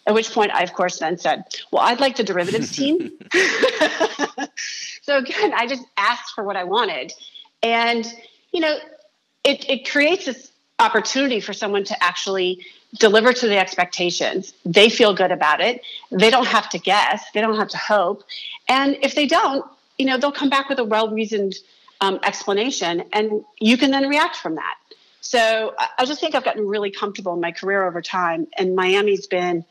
At 0.07 0.15
which 0.15 0.31
point 0.33 0.53
I, 0.53 0.63
of 0.63 0.73
course, 0.73 0.99
then 0.99 1.19
said, 1.19 1.45
well, 1.71 1.83
I'd 1.83 2.01
like 2.01 2.17
the 2.17 2.25
derivatives 2.25 2.77
team. 2.77 3.13
so 5.05 5.19
again, 5.19 5.53
I 5.55 5.67
just 5.67 5.85
asked 5.99 6.33
for 6.35 6.43
what 6.45 6.57
I 6.57 6.65
wanted. 6.65 7.13
And, 7.63 8.07
you 8.53 8.61
know, 8.61 8.77
it, 9.45 9.69
it 9.69 9.91
creates 9.91 10.25
this 10.25 10.51
opportunity 10.79 11.41
for 11.41 11.53
someone 11.53 11.85
to 11.85 12.03
actually 12.03 12.65
deliver 12.99 13.35
to 13.35 13.47
the 13.47 13.59
expectations. 13.59 14.55
They 14.65 14.89
feel 14.89 15.15
good 15.15 15.31
about 15.31 15.61
it. 15.61 15.83
They 16.11 16.31
don't 16.31 16.47
have 16.47 16.71
to 16.71 16.79
guess. 16.79 17.23
They 17.35 17.43
don't 17.43 17.57
have 17.57 17.69
to 17.69 17.77
hope. 17.77 18.23
And 18.67 18.97
if 19.03 19.15
they 19.15 19.27
don't, 19.27 19.67
you 19.99 20.07
know, 20.07 20.17
they'll 20.17 20.33
come 20.33 20.49
back 20.49 20.71
with 20.71 20.79
a 20.79 20.85
well-reasoned 20.85 21.55
um, 22.01 22.19
explanation, 22.23 23.05
and 23.13 23.45
you 23.61 23.77
can 23.77 23.91
then 23.91 24.09
react 24.09 24.37
from 24.37 24.55
that. 24.55 24.77
So 25.21 25.75
I 25.99 26.07
just 26.07 26.21
think 26.21 26.35
I've 26.35 26.45
gotten 26.45 26.67
really 26.67 26.91
comfortable 26.91 27.35
in 27.35 27.41
my 27.41 27.53
career 27.53 27.87
over 27.87 28.01
time, 28.01 28.47
and 28.57 28.75
Miami's 28.75 29.27
been 29.27 29.65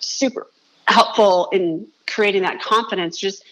super 0.00 0.48
helpful 0.86 1.48
in 1.52 1.86
creating 2.06 2.42
that 2.42 2.60
confidence. 2.60 3.18
Just 3.18 3.44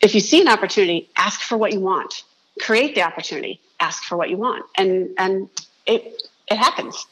if 0.00 0.14
you 0.14 0.20
see 0.20 0.40
an 0.40 0.48
opportunity, 0.48 1.10
ask 1.16 1.40
for 1.40 1.56
what 1.56 1.72
you 1.72 1.80
want. 1.80 2.24
Create 2.60 2.94
the 2.94 3.02
opportunity. 3.02 3.60
Ask 3.80 4.02
for 4.04 4.16
what 4.16 4.30
you 4.30 4.36
want, 4.36 4.64
and 4.76 5.10
and 5.18 5.48
it 5.86 6.22
it 6.50 6.56
happens. 6.56 7.06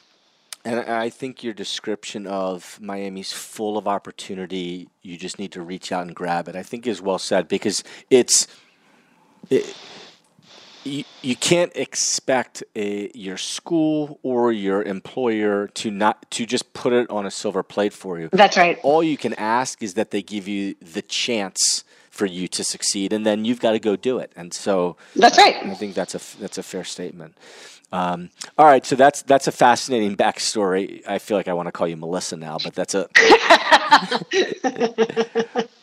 And 0.64 0.80
I 0.80 1.10
think 1.10 1.44
your 1.44 1.54
description 1.54 2.26
of 2.26 2.80
Miami's 2.80 3.32
full 3.32 3.78
of 3.78 3.86
opportunity, 3.86 4.88
you 5.00 5.16
just 5.16 5.38
need 5.38 5.52
to 5.52 5.62
reach 5.62 5.92
out 5.92 6.04
and 6.04 6.14
grab 6.14 6.48
it. 6.48 6.56
I 6.56 6.64
think 6.64 6.86
is 6.86 7.00
well 7.00 7.18
said 7.18 7.48
because 7.48 7.84
it's. 8.10 8.48
It, 9.48 9.76
you, 10.82 11.04
you 11.20 11.34
can't 11.34 11.72
expect 11.74 12.62
a, 12.76 13.10
your 13.12 13.36
school 13.36 14.20
or 14.22 14.52
your 14.52 14.82
employer 14.84 15.66
to 15.68 15.90
not 15.90 16.30
to 16.32 16.46
just 16.46 16.72
put 16.72 16.92
it 16.92 17.10
on 17.10 17.26
a 17.26 17.30
silver 17.30 17.64
plate 17.64 17.92
for 17.92 18.20
you. 18.20 18.28
That's 18.32 18.56
right. 18.56 18.78
All 18.84 19.02
you 19.02 19.16
can 19.16 19.34
ask 19.34 19.82
is 19.82 19.94
that 19.94 20.12
they 20.12 20.22
give 20.22 20.46
you 20.46 20.76
the 20.80 21.02
chance 21.02 21.84
for 22.16 22.26
you 22.26 22.48
to 22.48 22.64
succeed, 22.64 23.12
and 23.12 23.26
then 23.26 23.44
you've 23.44 23.60
got 23.60 23.72
to 23.72 23.78
go 23.78 23.94
do 23.94 24.18
it. 24.18 24.32
And 24.34 24.52
so 24.52 24.96
that's 25.14 25.38
right. 25.38 25.56
I 25.56 25.74
think 25.74 25.94
that's 25.94 26.14
a 26.14 26.40
that's 26.40 26.58
a 26.58 26.62
fair 26.62 26.84
statement. 26.84 27.36
Um, 27.92 28.30
all 28.58 28.66
right, 28.66 28.84
so 28.84 28.96
that's 28.96 29.22
that's 29.22 29.46
a 29.46 29.52
fascinating 29.52 30.16
backstory. 30.16 31.06
I 31.06 31.18
feel 31.18 31.36
like 31.36 31.48
I 31.48 31.52
want 31.52 31.66
to 31.66 31.72
call 31.72 31.86
you 31.86 31.96
Melissa 31.96 32.36
now, 32.36 32.58
but 32.62 32.74
that's 32.74 32.94
a. 32.94 33.02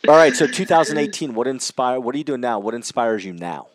all 0.08 0.16
right, 0.16 0.36
so 0.36 0.48
2018. 0.48 1.34
What 1.34 1.48
inspire? 1.48 2.00
What 2.00 2.16
are 2.16 2.18
you 2.18 2.24
doing 2.24 2.42
now? 2.42 2.60
What 2.60 2.74
inspires 2.74 3.24
you 3.24 3.34
now? 3.34 3.68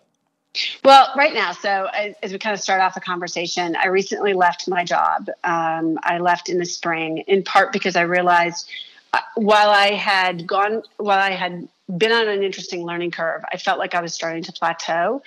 Well, 0.84 1.12
right 1.16 1.34
now, 1.34 1.52
so 1.52 1.88
as, 1.94 2.14
as, 2.22 2.32
we 2.32 2.38
kind 2.38 2.54
of 2.54 2.60
start 2.60 2.80
off 2.80 2.94
the 2.94 3.00
conversation, 3.00 3.76
I 3.76 3.88
recently 3.88 4.32
left 4.32 4.66
my 4.66 4.82
job. 4.82 5.28
Um, 5.44 5.98
I 6.02 6.18
left 6.18 6.48
in 6.48 6.58
the 6.58 6.64
spring, 6.64 7.18
in 7.28 7.44
part 7.44 7.72
because 7.72 7.96
I 7.96 8.02
realized 8.02 8.68
uh, 9.12 9.20
while 9.36 9.70
I 9.70 9.92
had 9.92 10.46
gone, 10.46 10.82
while 10.96 11.18
I 11.18 11.30
had 11.30 11.68
been 11.96 12.12
on 12.12 12.28
an 12.28 12.42
interesting 12.42 12.84
learning 12.84 13.12
curve, 13.12 13.42
I 13.52 13.56
felt 13.56 13.78
like 13.78 13.94
I 13.94 14.00
was 14.00 14.12
starting 14.12 14.42
to 14.44 14.52
plateau. 14.52 15.22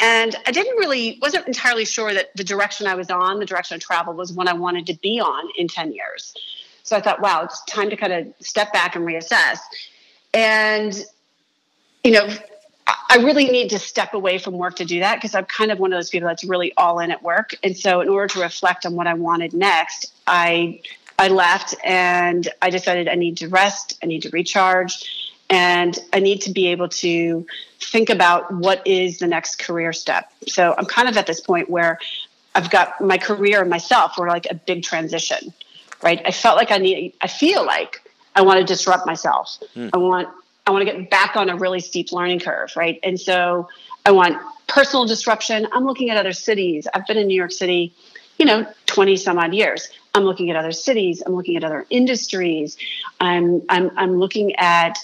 And 0.00 0.34
I 0.46 0.52
didn't 0.52 0.76
really, 0.76 1.18
wasn't 1.22 1.46
entirely 1.46 1.84
sure 1.84 2.12
that 2.12 2.34
the 2.36 2.44
direction 2.44 2.86
I 2.86 2.94
was 2.94 3.10
on, 3.10 3.38
the 3.38 3.46
direction 3.46 3.76
of 3.76 3.80
travel, 3.80 4.14
was 4.14 4.32
one 4.32 4.48
I 4.48 4.52
wanted 4.52 4.86
to 4.86 4.94
be 4.94 5.20
on 5.20 5.48
in 5.56 5.68
10 5.68 5.92
years. 5.92 6.34
So 6.82 6.96
I 6.96 7.00
thought, 7.00 7.20
wow, 7.20 7.44
it's 7.44 7.64
time 7.64 7.90
to 7.90 7.96
kind 7.96 8.12
of 8.12 8.26
step 8.40 8.72
back 8.72 8.96
and 8.96 9.06
reassess. 9.06 9.58
And, 10.32 10.94
you 12.02 12.12
know, 12.12 12.28
I 12.86 13.18
really 13.18 13.46
need 13.46 13.70
to 13.70 13.78
step 13.78 14.12
away 14.14 14.38
from 14.38 14.54
work 14.54 14.76
to 14.76 14.84
do 14.84 15.00
that 15.00 15.16
because 15.16 15.34
I'm 15.34 15.46
kind 15.46 15.70
of 15.70 15.78
one 15.78 15.92
of 15.92 15.96
those 15.96 16.10
people 16.10 16.28
that's 16.28 16.44
really 16.44 16.74
all 16.76 16.98
in 16.98 17.10
at 17.10 17.22
work. 17.22 17.54
And 17.62 17.76
so, 17.76 18.00
in 18.02 18.08
order 18.08 18.26
to 18.34 18.40
reflect 18.40 18.84
on 18.84 18.94
what 18.94 19.06
I 19.06 19.14
wanted 19.14 19.54
next, 19.54 20.12
I 20.26 20.80
I 21.18 21.28
left 21.28 21.74
and 21.84 22.48
I 22.60 22.70
decided 22.70 23.08
I 23.08 23.14
need 23.14 23.38
to 23.38 23.48
rest, 23.48 23.98
I 24.02 24.06
need 24.06 24.22
to 24.22 24.30
recharge, 24.30 25.23
and 25.50 25.98
I 26.12 26.20
need 26.20 26.42
to 26.42 26.50
be 26.50 26.68
able 26.68 26.88
to 26.88 27.46
think 27.80 28.10
about 28.10 28.52
what 28.52 28.86
is 28.86 29.18
the 29.18 29.26
next 29.26 29.58
career 29.58 29.92
step. 29.92 30.32
So 30.46 30.74
I'm 30.76 30.86
kind 30.86 31.08
of 31.08 31.16
at 31.16 31.26
this 31.26 31.40
point 31.40 31.68
where 31.68 31.98
I've 32.54 32.70
got 32.70 33.00
my 33.00 33.18
career 33.18 33.60
and 33.60 33.70
myself 33.70 34.16
were 34.16 34.28
like 34.28 34.46
a 34.50 34.54
big 34.54 34.82
transition, 34.82 35.52
right? 36.02 36.22
I 36.24 36.30
felt 36.30 36.56
like 36.56 36.70
I 36.70 36.78
need, 36.78 37.14
I 37.20 37.26
feel 37.26 37.64
like 37.64 38.00
I 38.34 38.42
want 38.42 38.58
to 38.60 38.64
disrupt 38.64 39.06
myself. 39.06 39.58
Mm. 39.76 39.90
I 39.92 39.98
want 39.98 40.28
I 40.66 40.70
want 40.70 40.86
to 40.86 40.92
get 40.92 41.10
back 41.10 41.36
on 41.36 41.50
a 41.50 41.56
really 41.56 41.80
steep 41.80 42.10
learning 42.10 42.40
curve, 42.40 42.72
right? 42.74 42.98
And 43.02 43.20
so 43.20 43.68
I 44.06 44.12
want 44.12 44.38
personal 44.66 45.04
disruption. 45.04 45.66
I'm 45.72 45.84
looking 45.84 46.08
at 46.10 46.16
other 46.16 46.32
cities. 46.32 46.88
I've 46.94 47.06
been 47.06 47.18
in 47.18 47.26
New 47.26 47.36
York 47.36 47.52
City, 47.52 47.92
you 48.38 48.46
know, 48.46 48.66
20 48.86 49.16
some 49.16 49.38
odd 49.38 49.52
years. 49.52 49.90
I'm 50.14 50.24
looking 50.24 50.48
at 50.48 50.56
other 50.56 50.72
cities. 50.72 51.22
I'm 51.26 51.34
looking 51.34 51.56
at 51.56 51.64
other 51.64 51.84
industries. 51.90 52.78
I'm, 53.20 53.62
I'm, 53.68 53.90
I'm 53.96 54.18
looking 54.18 54.54
at 54.56 54.98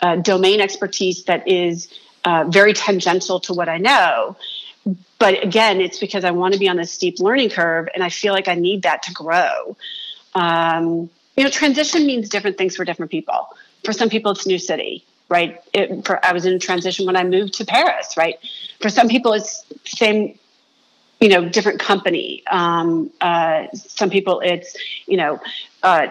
uh, 0.00 0.16
domain 0.16 0.60
expertise 0.60 1.24
that 1.24 1.46
is 1.48 1.88
uh, 2.24 2.44
very 2.48 2.72
tangential 2.72 3.40
to 3.40 3.54
what 3.54 3.68
I 3.68 3.78
know. 3.78 4.36
But 5.18 5.42
again, 5.42 5.80
it's 5.80 5.98
because 5.98 6.24
I 6.24 6.30
want 6.30 6.54
to 6.54 6.60
be 6.60 6.68
on 6.68 6.76
this 6.76 6.92
steep 6.92 7.18
learning 7.18 7.50
curve 7.50 7.88
and 7.94 8.04
I 8.04 8.08
feel 8.08 8.32
like 8.32 8.48
I 8.48 8.54
need 8.54 8.82
that 8.82 9.02
to 9.04 9.12
grow. 9.12 9.76
Um, 10.34 11.10
you 11.36 11.44
know, 11.44 11.50
transition 11.50 12.06
means 12.06 12.28
different 12.28 12.56
things 12.56 12.76
for 12.76 12.84
different 12.84 13.10
people 13.10 13.48
for 13.86 13.92
some 13.92 14.10
people, 14.10 14.32
it's 14.32 14.46
new 14.46 14.58
city, 14.58 15.06
right? 15.30 15.62
It, 15.72 16.04
for, 16.04 16.22
I 16.22 16.32
was 16.32 16.44
in 16.44 16.58
transition 16.58 17.06
when 17.06 17.16
I 17.16 17.24
moved 17.24 17.54
to 17.54 17.64
Paris, 17.64 18.16
right? 18.16 18.36
For 18.80 18.90
some 18.90 19.08
people, 19.08 19.32
it's 19.32 19.64
same, 19.84 20.38
you 21.20 21.28
know, 21.28 21.48
different 21.48 21.80
company. 21.80 22.42
Um, 22.48 23.10
uh, 23.20 23.68
some 23.72 24.10
people, 24.10 24.40
it's, 24.40 24.76
you 25.06 25.16
know, 25.16 25.40
uh, 25.82 26.08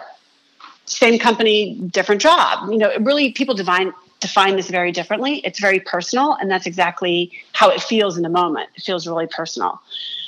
same 0.85 1.19
company, 1.19 1.75
different 1.91 2.21
job. 2.21 2.69
You 2.71 2.77
know, 2.77 2.91
really, 2.99 3.31
people 3.31 3.55
define 3.55 3.93
define 4.21 4.55
this 4.55 4.69
very 4.69 4.91
differently. 4.91 5.37
It's 5.39 5.59
very 5.59 5.79
personal, 5.79 6.33
and 6.33 6.49
that's 6.49 6.65
exactly 6.65 7.31
how 7.51 7.69
it 7.69 7.81
feels 7.81 8.17
in 8.17 8.23
the 8.23 8.29
moment. 8.29 8.69
It 8.75 8.83
feels 8.83 9.05
really 9.07 9.27
personal. 9.27 9.81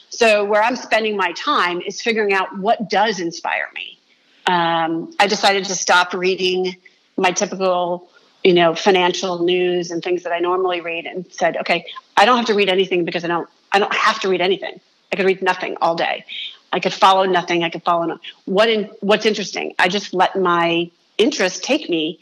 So, 0.10 0.46
where 0.46 0.64
I'm 0.64 0.76
spending 0.76 1.16
my 1.18 1.32
time 1.34 1.82
is 1.82 2.02
figuring 2.02 2.34
out 2.34 2.58
what 2.58 2.90
does 2.90 3.20
inspire 3.20 3.70
me 3.76 4.00
Um, 4.48 5.14
I 5.20 5.28
decided 5.28 5.66
to 5.66 5.76
stop 5.76 6.14
reading 6.14 6.78
my 7.18 7.32
typical, 7.32 8.10
you 8.44 8.54
know, 8.54 8.76
financial 8.76 9.44
news 9.44 9.92
and 9.92 10.02
things 10.04 10.24
that 10.24 10.32
I 10.34 10.40
normally 10.40 10.82
read, 10.82 11.06
and 11.06 11.26
said, 11.32 11.58
okay, 11.58 11.86
I 12.16 12.26
don't 12.26 12.38
have 12.38 12.48
to 12.48 12.54
read 12.54 12.70
anything 12.70 13.06
because 13.06 13.24
I 13.26 13.28
don't. 13.28 13.50
I 13.72 13.80
don't 13.80 13.94
have 13.94 14.20
to 14.22 14.30
read 14.30 14.42
anything. 14.42 14.80
I 15.12 15.16
could 15.18 15.26
read 15.26 15.42
nothing 15.42 15.78
all 15.82 15.96
day. 15.96 16.26
I 16.72 16.80
could 16.80 16.94
follow 16.94 17.26
nothing. 17.26 17.64
I 17.64 17.70
could 17.70 17.84
follow 17.84 18.06
no, 18.06 18.20
what 18.46 18.70
in 18.70 18.86
what's 19.00 19.26
interesting. 19.26 19.74
I 19.80 19.88
just 19.88 20.14
let 20.14 20.36
my 20.36 20.92
interest 21.18 21.64
take 21.64 21.90
me 21.90 22.20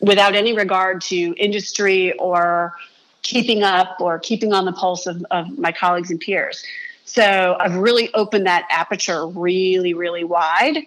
without 0.00 0.34
any 0.34 0.54
regard 0.54 1.02
to 1.02 1.34
industry 1.36 2.12
or 2.12 2.74
keeping 3.22 3.62
up 3.62 4.00
or 4.00 4.18
keeping 4.18 4.52
on 4.52 4.64
the 4.64 4.72
pulse 4.72 5.06
of, 5.06 5.24
of 5.30 5.58
my 5.58 5.72
colleagues 5.72 6.10
and 6.10 6.20
peers. 6.20 6.64
So 7.04 7.56
I've 7.58 7.74
really 7.74 8.12
opened 8.14 8.46
that 8.46 8.66
aperture 8.70 9.26
really, 9.26 9.94
really 9.94 10.24
wide. 10.24 10.86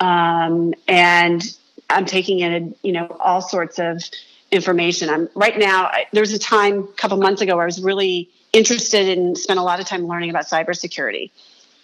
Um, 0.00 0.74
and 0.86 1.42
I'm 1.90 2.04
taking 2.04 2.40
in, 2.40 2.74
you 2.82 2.92
know, 2.92 3.06
all 3.20 3.40
sorts 3.40 3.78
of 3.78 4.02
information. 4.50 5.10
I'm 5.10 5.28
right 5.34 5.58
now, 5.58 5.84
I, 5.84 6.06
there 6.12 6.22
was 6.22 6.32
a 6.32 6.38
time 6.38 6.80
a 6.80 6.86
couple 6.94 7.16
months 7.18 7.42
ago 7.42 7.60
I 7.60 7.64
was 7.64 7.82
really 7.82 8.30
interested 8.52 9.16
and 9.16 9.36
spent 9.36 9.58
a 9.58 9.62
lot 9.62 9.78
of 9.78 9.86
time 9.86 10.06
learning 10.06 10.30
about 10.30 10.46
cybersecurity. 10.46 11.30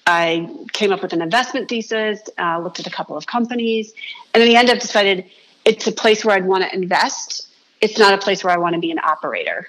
I 0.06 0.50
came 0.72 0.92
up 0.92 1.02
with 1.02 1.12
an 1.12 1.22
investment 1.22 1.68
thesis, 1.68 2.20
uh, 2.38 2.58
looked 2.58 2.78
at 2.78 2.86
a 2.86 2.90
couple 2.90 3.16
of 3.16 3.26
companies, 3.26 3.94
and 4.34 4.42
in 4.42 4.48
the 4.48 4.56
end, 4.56 4.70
I've 4.70 4.80
decided 4.80 5.24
it's 5.64 5.86
a 5.86 5.92
place 5.92 6.24
where 6.24 6.36
I'd 6.36 6.44
want 6.44 6.64
to 6.64 6.74
invest. 6.74 7.48
It's 7.80 7.98
not 7.98 8.12
a 8.12 8.18
place 8.18 8.44
where 8.44 8.52
I 8.52 8.58
want 8.58 8.74
to 8.74 8.80
be 8.80 8.90
an 8.90 8.98
operator. 8.98 9.68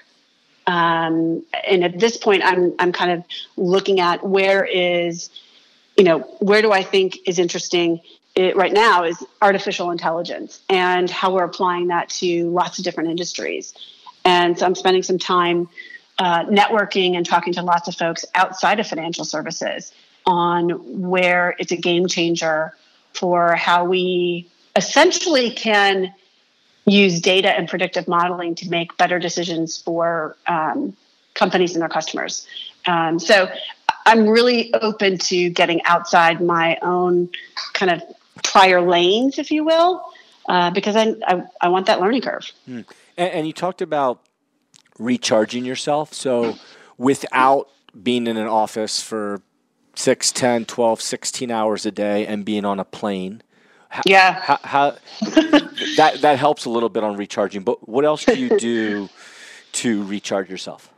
Um, 0.66 1.44
and 1.66 1.84
at 1.84 1.98
this 1.98 2.16
point, 2.16 2.42
I'm 2.44 2.74
I'm 2.78 2.92
kind 2.92 3.12
of 3.12 3.24
looking 3.56 4.00
at 4.00 4.26
where 4.26 4.64
is, 4.64 5.30
you 5.96 6.04
know, 6.04 6.20
where 6.40 6.60
do 6.60 6.72
I 6.72 6.82
think 6.82 7.18
is 7.26 7.38
interesting 7.38 8.00
it, 8.34 8.56
right 8.56 8.72
now 8.72 9.04
is 9.04 9.24
artificial 9.40 9.90
intelligence 9.90 10.60
and 10.68 11.08
how 11.08 11.32
we're 11.32 11.44
applying 11.44 11.86
that 11.86 12.10
to 12.10 12.50
lots 12.50 12.78
of 12.78 12.84
different 12.84 13.10
industries. 13.10 13.72
And 14.24 14.58
so 14.58 14.66
I'm 14.66 14.74
spending 14.74 15.02
some 15.02 15.18
time 15.18 15.68
uh, 16.18 16.44
networking 16.44 17.16
and 17.16 17.24
talking 17.24 17.54
to 17.54 17.62
lots 17.62 17.88
of 17.88 17.94
folks 17.94 18.24
outside 18.34 18.80
of 18.80 18.86
financial 18.86 19.24
services 19.24 19.92
on 20.26 20.70
where 21.00 21.54
it's 21.58 21.72
a 21.72 21.76
game 21.76 22.08
changer 22.08 22.72
for 23.14 23.54
how 23.54 23.84
we 23.84 24.48
essentially 24.74 25.50
can 25.50 26.12
use 26.84 27.20
data 27.20 27.50
and 27.50 27.68
predictive 27.68 28.06
modeling 28.06 28.54
to 28.54 28.68
make 28.68 28.96
better 28.96 29.18
decisions 29.18 29.76
for 29.78 30.36
um, 30.46 30.96
companies 31.34 31.74
and 31.74 31.82
their 31.82 31.88
customers. 31.88 32.46
Um, 32.86 33.18
so 33.18 33.48
I'm 34.04 34.28
really 34.28 34.72
open 34.74 35.18
to 35.18 35.50
getting 35.50 35.82
outside 35.84 36.40
my 36.40 36.78
own 36.82 37.28
kind 37.72 37.90
of 37.90 38.02
prior 38.44 38.80
lanes, 38.80 39.38
if 39.38 39.50
you 39.50 39.64
will, 39.64 40.04
uh, 40.48 40.70
because 40.70 40.94
I, 40.94 41.14
I, 41.26 41.42
I, 41.60 41.68
want 41.68 41.86
that 41.86 42.00
learning 42.00 42.22
curve. 42.22 42.52
Hmm. 42.66 42.82
And, 43.16 43.32
and 43.32 43.46
you 43.46 43.52
talked 43.52 43.82
about 43.82 44.20
recharging 44.98 45.64
yourself. 45.64 46.14
So 46.14 46.56
without 46.96 47.68
being 48.00 48.28
in 48.28 48.36
an 48.36 48.46
office 48.46 49.02
for 49.02 49.42
6, 49.96 50.32
10, 50.32 50.64
12, 50.66 51.00
16 51.00 51.50
hours 51.50 51.86
a 51.86 51.90
day 51.90 52.26
and 52.26 52.44
being 52.44 52.64
on 52.64 52.78
a 52.78 52.84
plane. 52.84 53.42
How, 53.88 54.02
yeah. 54.04 54.32
How, 54.32 54.58
how 54.62 54.96
that 55.96 56.18
that 56.20 56.38
helps 56.38 56.64
a 56.64 56.70
little 56.70 56.88
bit 56.88 57.02
on 57.02 57.16
recharging. 57.16 57.62
But 57.62 57.88
what 57.88 58.04
else 58.04 58.24
do 58.24 58.38
you 58.38 58.58
do 58.58 59.08
to 59.72 60.04
recharge 60.04 60.50
yourself? 60.50 60.92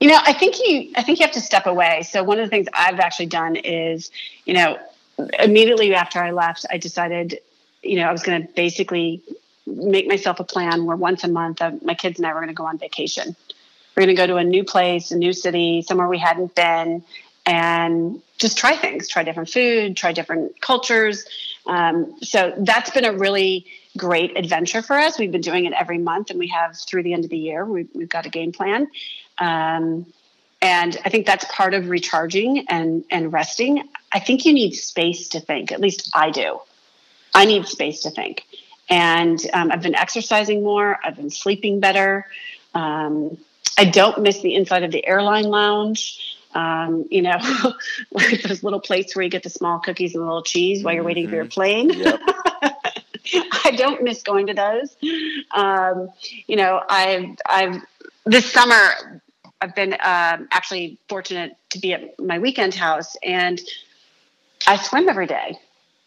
You 0.00 0.08
know, 0.08 0.18
I 0.24 0.32
think 0.32 0.56
you 0.58 0.92
I 0.96 1.02
think 1.02 1.18
you 1.18 1.26
have 1.26 1.34
to 1.34 1.40
step 1.40 1.66
away. 1.66 2.02
So 2.02 2.22
one 2.22 2.38
of 2.38 2.44
the 2.44 2.50
things 2.50 2.68
I've 2.74 3.00
actually 3.00 3.26
done 3.26 3.56
is, 3.56 4.10
you 4.44 4.54
know, 4.54 4.78
immediately 5.38 5.94
after 5.94 6.20
I 6.20 6.30
left, 6.30 6.66
I 6.70 6.78
decided, 6.78 7.38
you 7.82 7.96
know, 7.96 8.04
I 8.04 8.12
was 8.12 8.22
going 8.22 8.42
to 8.42 8.52
basically 8.54 9.22
make 9.66 10.06
myself 10.06 10.40
a 10.40 10.44
plan 10.44 10.84
where 10.84 10.96
once 10.96 11.24
a 11.24 11.28
month 11.28 11.62
uh, 11.62 11.72
my 11.82 11.94
kids 11.94 12.18
and 12.18 12.26
I 12.26 12.32
were 12.34 12.40
going 12.40 12.48
to 12.48 12.54
go 12.54 12.66
on 12.66 12.78
vacation. 12.78 13.36
We're 13.96 14.04
going 14.04 14.16
to 14.16 14.20
go 14.20 14.26
to 14.26 14.36
a 14.36 14.44
new 14.44 14.64
place, 14.64 15.10
a 15.10 15.16
new 15.16 15.32
city, 15.32 15.82
somewhere 15.82 16.08
we 16.08 16.18
hadn't 16.18 16.54
been, 16.54 17.04
and 17.44 18.22
just 18.38 18.58
try 18.58 18.76
things, 18.76 19.08
try 19.08 19.22
different 19.22 19.50
food, 19.50 19.96
try 19.96 20.12
different 20.12 20.60
cultures. 20.60 21.24
Um, 21.66 22.16
so 22.22 22.54
that's 22.58 22.90
been 22.90 23.04
a 23.04 23.12
really 23.12 23.66
great 23.96 24.36
adventure 24.36 24.82
for 24.82 24.96
us. 24.96 25.18
We've 25.18 25.32
been 25.32 25.40
doing 25.40 25.64
it 25.64 25.72
every 25.72 25.98
month, 25.98 26.30
and 26.30 26.38
we 26.38 26.48
have 26.48 26.76
through 26.76 27.02
the 27.02 27.12
end 27.12 27.24
of 27.24 27.30
the 27.30 27.38
year. 27.38 27.64
We've, 27.64 27.88
we've 27.94 28.08
got 28.08 28.26
a 28.26 28.30
game 28.30 28.52
plan. 28.52 28.88
Um, 29.38 30.06
and 30.60 30.96
I 31.04 31.08
think 31.08 31.26
that's 31.26 31.44
part 31.46 31.74
of 31.74 31.88
recharging 31.88 32.66
and, 32.68 33.04
and 33.10 33.32
resting. 33.32 33.88
I 34.12 34.20
think 34.20 34.44
you 34.44 34.52
need 34.52 34.72
space 34.72 35.28
to 35.30 35.40
think. 35.40 35.72
At 35.72 35.80
least 35.80 36.10
I 36.14 36.30
do. 36.30 36.60
I 37.34 37.44
need 37.44 37.66
space 37.66 38.02
to 38.02 38.10
think. 38.10 38.44
And 38.88 39.40
um, 39.52 39.72
I've 39.72 39.82
been 39.82 39.94
exercising 39.94 40.62
more. 40.62 40.98
I've 41.04 41.16
been 41.16 41.30
sleeping 41.30 41.80
better. 41.80 42.26
Um, 42.74 43.38
I 43.76 43.86
don't 43.86 44.20
miss 44.20 44.40
the 44.40 44.54
inside 44.54 44.82
of 44.84 44.92
the 44.92 45.04
airline 45.06 45.44
lounge 45.44 46.31
um, 46.54 47.06
you 47.10 47.22
know, 47.22 47.38
like 48.10 48.42
those 48.42 48.62
little 48.62 48.80
plates 48.80 49.14
where 49.14 49.22
you 49.22 49.30
get 49.30 49.42
the 49.42 49.50
small 49.50 49.78
cookies 49.78 50.14
and 50.14 50.22
a 50.22 50.26
little 50.26 50.42
cheese 50.42 50.82
while 50.82 50.94
you're 50.94 51.04
waiting 51.04 51.24
mm-hmm. 51.24 51.30
for 51.30 51.36
your 51.36 51.44
mm-hmm. 51.46 51.52
plane. 51.52 51.90
Yep. 51.90 52.20
I 53.64 53.70
don't 53.76 54.02
miss 54.02 54.22
going 54.22 54.48
to 54.48 54.54
those. 54.54 54.96
Um, 55.52 56.10
you 56.46 56.56
know, 56.56 56.82
I've, 56.88 57.36
I've, 57.46 57.82
this 58.26 58.50
summer, 58.50 59.20
I've 59.60 59.74
been 59.74 59.92
um, 59.94 60.48
actually 60.50 60.98
fortunate 61.08 61.56
to 61.70 61.78
be 61.78 61.92
at 61.92 62.18
my 62.18 62.38
weekend 62.40 62.74
house 62.74 63.16
and 63.22 63.60
I 64.66 64.76
swim 64.76 65.08
every 65.08 65.26
day. 65.26 65.56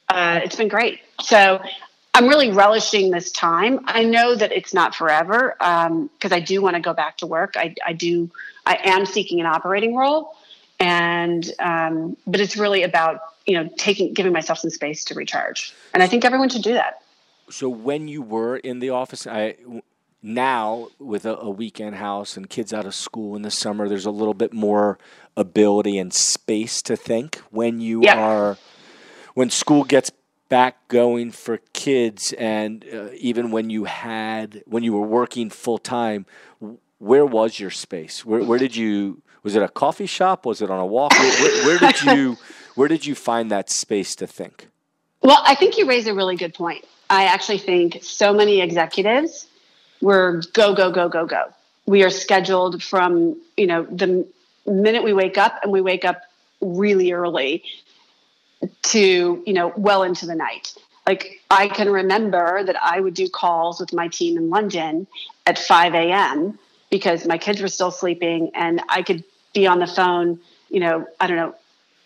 Uh, 0.10 0.42
it's 0.44 0.56
been 0.56 0.68
great. 0.68 1.00
So 1.22 1.62
I'm 2.14 2.28
really 2.28 2.52
relishing 2.52 3.12
this 3.12 3.32
time. 3.32 3.80
I 3.86 4.04
know 4.04 4.36
that 4.36 4.52
it's 4.52 4.74
not 4.74 4.94
forever 4.94 5.56
because 5.58 5.88
um, 5.88 6.34
I 6.34 6.40
do 6.40 6.62
want 6.62 6.76
to 6.76 6.82
go 6.82 6.94
back 6.94 7.18
to 7.18 7.28
work. 7.28 7.56
I, 7.58 7.76
I 7.86 7.94
do 7.94 8.30
I 8.66 8.80
am 8.84 9.06
seeking 9.06 9.40
an 9.40 9.46
operating 9.46 9.96
role, 9.96 10.35
and 10.80 11.52
um, 11.60 12.18
but 12.28 12.40
it's 12.40 12.58
really 12.58 12.84
about 12.84 13.20
you 13.46 13.54
know 13.54 13.70
taking 13.78 14.14
giving 14.14 14.34
myself 14.34 14.60
some 14.60 14.70
space 14.70 15.04
to 15.06 15.16
recharge, 15.16 15.74
and 15.94 16.04
I 16.04 16.08
think 16.08 16.26
everyone 16.26 16.50
should 16.50 16.64
do 16.64 16.74
that. 16.74 17.02
So 17.50 17.70
when 17.70 18.08
you 18.08 18.22
were 18.22 18.58
in 18.58 18.80
the 18.80 18.90
office, 18.90 19.28
I 19.28 19.56
now 20.22 20.90
with 21.00 21.26
a, 21.26 21.38
a 21.38 21.50
weekend 21.50 21.96
house 21.96 22.36
and 22.36 22.50
kids 22.50 22.74
out 22.74 22.86
of 22.86 22.96
school 22.96 23.36
in 23.36 23.44
the 23.44 23.52
summer, 23.52 23.88
there's 23.88 24.06
a 24.06 24.12
little 24.12 24.34
bit 24.34 24.54
more 24.54 24.98
ability 25.38 25.98
and 25.98 26.14
space 26.14 26.82
to 26.82 26.96
think 26.96 27.38
when 27.52 27.80
you 27.80 28.02
yep. 28.02 28.18
are 28.18 28.58
when 29.34 29.50
school 29.50 29.84
gets 29.84 30.12
back 30.48 30.88
going 30.88 31.32
for 31.32 31.60
kids 31.74 32.34
and 32.34 32.86
uh, 32.94 33.10
even 33.18 33.52
when 33.52 33.70
you 33.70 33.86
had 33.86 34.64
when 34.66 34.84
you 34.84 34.94
were 34.94 35.06
working 35.06 35.50
full 35.50 35.78
time 35.78 36.26
where 37.00 37.26
was 37.26 37.60
your 37.60 37.72
space? 37.72 38.26
Where, 38.26 38.44
where 38.44 38.60
did 38.60 38.76
you? 38.76 39.22
Was 39.46 39.56
it 39.56 39.62
a 39.62 39.70
coffee 39.70 40.08
shop? 40.08 40.44
Was 40.48 40.64
it 40.64 40.72
on 40.72 40.80
a 40.80 40.86
walk? 40.88 41.14
Where, 41.14 41.66
where, 41.66 41.78
did 41.78 42.02
you? 42.02 42.38
Where 42.74 42.88
did 42.90 43.06
you 43.06 43.14
find 43.14 43.52
that 43.52 43.70
space 43.70 44.16
to 44.16 44.28
think? 44.28 44.68
Well, 45.22 45.42
I 45.46 45.54
think 45.56 45.78
you 45.78 45.88
raise 45.88 46.08
a 46.08 46.14
really 46.16 46.36
good 46.36 46.54
point. 46.54 46.84
I 47.12 47.26
actually 47.26 47.60
think 47.60 48.00
so 48.02 48.34
many 48.34 48.60
executives 48.60 49.48
were 50.02 50.42
go 50.54 50.74
go 50.74 50.92
go 50.92 51.08
go 51.08 51.28
go. 51.28 51.54
We 51.86 52.04
are 52.04 52.10
scheduled 52.10 52.82
from 52.82 53.40
you 53.56 53.68
know 53.68 53.84
the 53.84 54.28
minute 54.66 55.04
we 55.04 55.14
wake 55.14 55.38
up, 55.38 55.60
and 55.62 55.72
we 55.72 55.80
wake 55.80 56.06
up 56.06 56.24
really 56.60 57.12
early 57.12 57.64
to 58.82 59.44
you 59.46 59.54
know 59.54 59.72
well 59.78 60.02
into 60.02 60.26
the 60.26 60.34
night 60.34 60.74
like 61.06 61.40
I 61.52 61.68
can 61.68 61.92
remember 61.92 62.64
that 62.64 62.78
I 62.82 63.00
would 63.00 63.14
do 63.14 63.30
calls 63.30 63.80
with 63.80 63.94
my 63.94 64.08
team 64.08 64.38
in 64.38 64.50
London 64.50 65.06
at 65.46 65.60
5 65.60 65.94
a.m 65.94 66.58
because 66.90 67.28
my 67.28 67.38
kids 67.38 67.62
were 67.62 67.68
still 67.68 67.92
sleeping 67.92 68.52
and 68.56 68.82
I 68.90 69.02
could 69.02 69.24
be 69.56 69.66
on 69.66 69.80
the 69.80 69.88
phone, 69.88 70.40
you 70.70 70.80
know, 70.80 71.08
I 71.20 71.28
don't 71.28 71.38
know, 71.38 71.56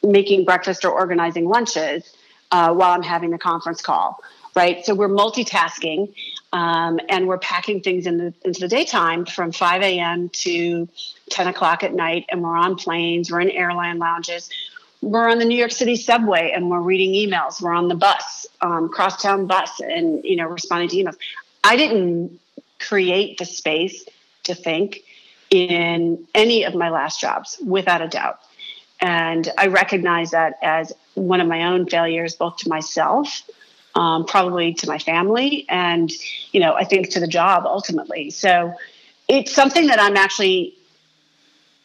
making 0.03 0.45
breakfast 0.45 0.85
or 0.85 0.91
organizing 0.91 1.49
lunches 1.49 2.15
uh, 2.51 2.73
while 2.73 2.91
I'm 2.91 3.03
having 3.03 3.31
the 3.31 3.38
conference 3.38 3.81
call, 3.81 4.23
right? 4.55 4.85
So 4.85 4.95
we're 4.95 5.09
multitasking 5.09 6.13
um, 6.53 6.99
and 7.09 7.27
we're 7.27 7.39
packing 7.39 7.81
things 7.81 8.07
in 8.07 8.17
the, 8.17 8.33
into 8.43 8.62
the 8.62 8.67
daytime 8.67 9.25
from 9.25 9.51
5 9.51 9.81
a.m. 9.81 10.29
to 10.29 10.88
10 11.29 11.47
o'clock 11.47 11.83
at 11.83 11.93
night, 11.93 12.25
and 12.29 12.41
we're 12.41 12.55
on 12.55 12.75
planes, 12.75 13.31
we're 13.31 13.41
in 13.41 13.51
airline 13.51 13.99
lounges. 13.99 14.49
We're 15.01 15.29
on 15.29 15.39
the 15.39 15.45
New 15.45 15.57
York 15.57 15.71
City 15.71 15.95
subway 15.95 16.51
and 16.53 16.69
we're 16.69 16.81
reading 16.81 17.13
emails. 17.13 17.62
We're 17.62 17.71
on 17.71 17.88
the 17.88 17.95
bus, 17.95 18.47
um, 18.59 18.89
crosstown 18.89 19.47
bus, 19.47 19.79
and 19.79 20.25
you 20.25 20.35
know 20.35 20.47
responding 20.47 20.89
to 20.89 20.95
emails. 20.97 21.15
I 21.63 21.77
didn't 21.77 22.38
create 22.79 23.38
the 23.38 23.45
space 23.45 24.05
to 24.43 24.55
think 24.55 25.03
in 25.49 26.27
any 26.35 26.63
of 26.63 26.75
my 26.75 26.89
last 26.89 27.19
jobs, 27.19 27.57
without 27.65 28.01
a 28.01 28.07
doubt. 28.07 28.39
And 29.01 29.51
I 29.57 29.67
recognize 29.67 30.31
that 30.31 30.59
as 30.62 30.93
one 31.15 31.41
of 31.41 31.47
my 31.47 31.63
own 31.63 31.88
failures, 31.88 32.35
both 32.35 32.57
to 32.57 32.69
myself, 32.69 33.43
um, 33.95 34.25
probably 34.25 34.73
to 34.75 34.88
my 34.88 34.99
family, 34.99 35.65
and 35.69 36.12
you 36.51 36.59
know, 36.59 36.73
I 36.73 36.83
think 36.83 37.09
to 37.12 37.19
the 37.19 37.27
job 37.27 37.63
ultimately. 37.65 38.29
So 38.29 38.73
it's 39.27 39.53
something 39.53 39.88
that 39.88 39.99
I'm 39.99 40.17
actually 40.17 40.75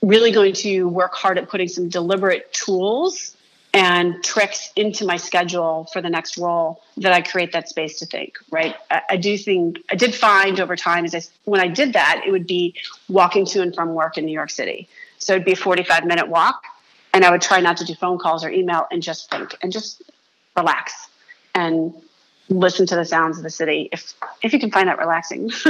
really 0.03 0.33
going 0.33 0.53
to 0.53 0.89
work 0.89 1.15
hard 1.15 1.39
at 1.39 1.49
putting 1.49 1.69
some 1.69 1.89
deliberate 1.89 2.53
tools 2.53 3.37
and 3.75 4.23
tricks 4.23 4.71
into 4.77 5.05
my 5.05 5.17
schedule 5.17 5.89
for 5.93 6.01
the 6.01 6.09
next 6.09 6.39
role 6.39 6.81
that 6.99 7.13
I 7.13 7.23
create 7.23 7.51
that 7.53 7.69
space 7.69 7.99
to 7.99 8.07
think, 8.07 8.39
right? 8.51 8.77
I, 8.89 9.03
I 9.11 9.17
do 9.17 9.37
think, 9.37 9.81
I 9.91 9.97
did 9.97 10.15
find 10.15 10.61
over 10.61 10.77
time, 10.77 11.05
as 11.05 11.15
I, 11.15 11.23
when 11.45 11.61
I 11.61 11.67
did 11.67 11.95
that, 11.95 12.23
it 12.25 12.31
would 12.31 12.47
be 12.47 12.77
walking 13.09 13.45
to 13.47 13.63
and 13.63 13.75
from 13.75 13.95
work 13.95 14.17
in 14.17 14.25
New 14.27 14.33
York 14.33 14.51
City. 14.51 14.89
So 15.19 15.35
it'd 15.35 15.45
be 15.45 15.53
a 15.53 15.57
45 15.57 16.07
minute 16.07 16.29
walk, 16.29 16.63
and 17.13 17.25
I 17.25 17.33
would 17.33 17.43
try 17.43 17.61
not 17.61 17.77
to 17.79 17.85
do 17.85 17.97
phone 17.97 18.19
calls 18.19 18.45
or 18.45 18.51
email 18.51 18.87
and 18.93 19.03
just 19.03 19.29
think 19.29 19.57
and 19.61 19.73
just 19.73 20.03
relax 20.57 21.09
and 21.53 21.93
listen 22.49 22.87
to 22.87 22.95
the 22.95 23.05
sounds 23.05 23.39
of 23.39 23.43
the 23.43 23.51
city 23.51 23.89
if 23.91 24.13
if 24.43 24.53
you 24.53 24.61
can 24.61 24.71
find 24.71 24.89
that 24.89 24.99
relaxing. 24.99 25.51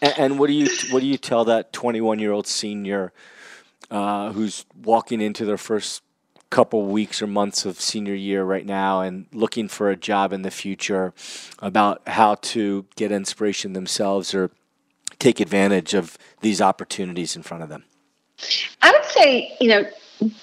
and, 0.00 0.14
and, 0.16 0.38
what 0.38 0.46
do 0.46 0.54
you 0.54 0.68
what 0.90 1.00
do 1.00 1.06
you 1.06 1.18
tell 1.18 1.44
that 1.44 1.72
21 1.72 2.18
year 2.18 2.32
old 2.32 2.46
senior 2.46 3.12
uh, 3.90 4.32
who's 4.32 4.64
walking 4.82 5.20
into 5.20 5.44
their 5.44 5.58
first 5.58 6.02
couple 6.50 6.86
weeks 6.86 7.20
or 7.20 7.26
months 7.26 7.66
of 7.66 7.80
senior 7.80 8.14
year 8.14 8.42
right 8.42 8.64
now 8.64 9.02
and 9.02 9.26
looking 9.32 9.68
for 9.68 9.90
a 9.90 9.96
job 9.96 10.32
in 10.32 10.42
the 10.42 10.50
future 10.50 11.12
about 11.58 12.00
how 12.06 12.36
to 12.36 12.86
get 12.96 13.12
inspiration 13.12 13.74
themselves 13.74 14.34
or 14.34 14.50
take 15.18 15.40
advantage 15.40 15.94
of 15.94 16.16
these 16.40 16.60
opportunities 16.60 17.36
in 17.36 17.42
front 17.42 17.62
of 17.62 17.68
them? 17.68 17.84
I 18.82 18.92
would 18.92 19.04
say, 19.04 19.56
you 19.60 19.68
know, 19.68 19.86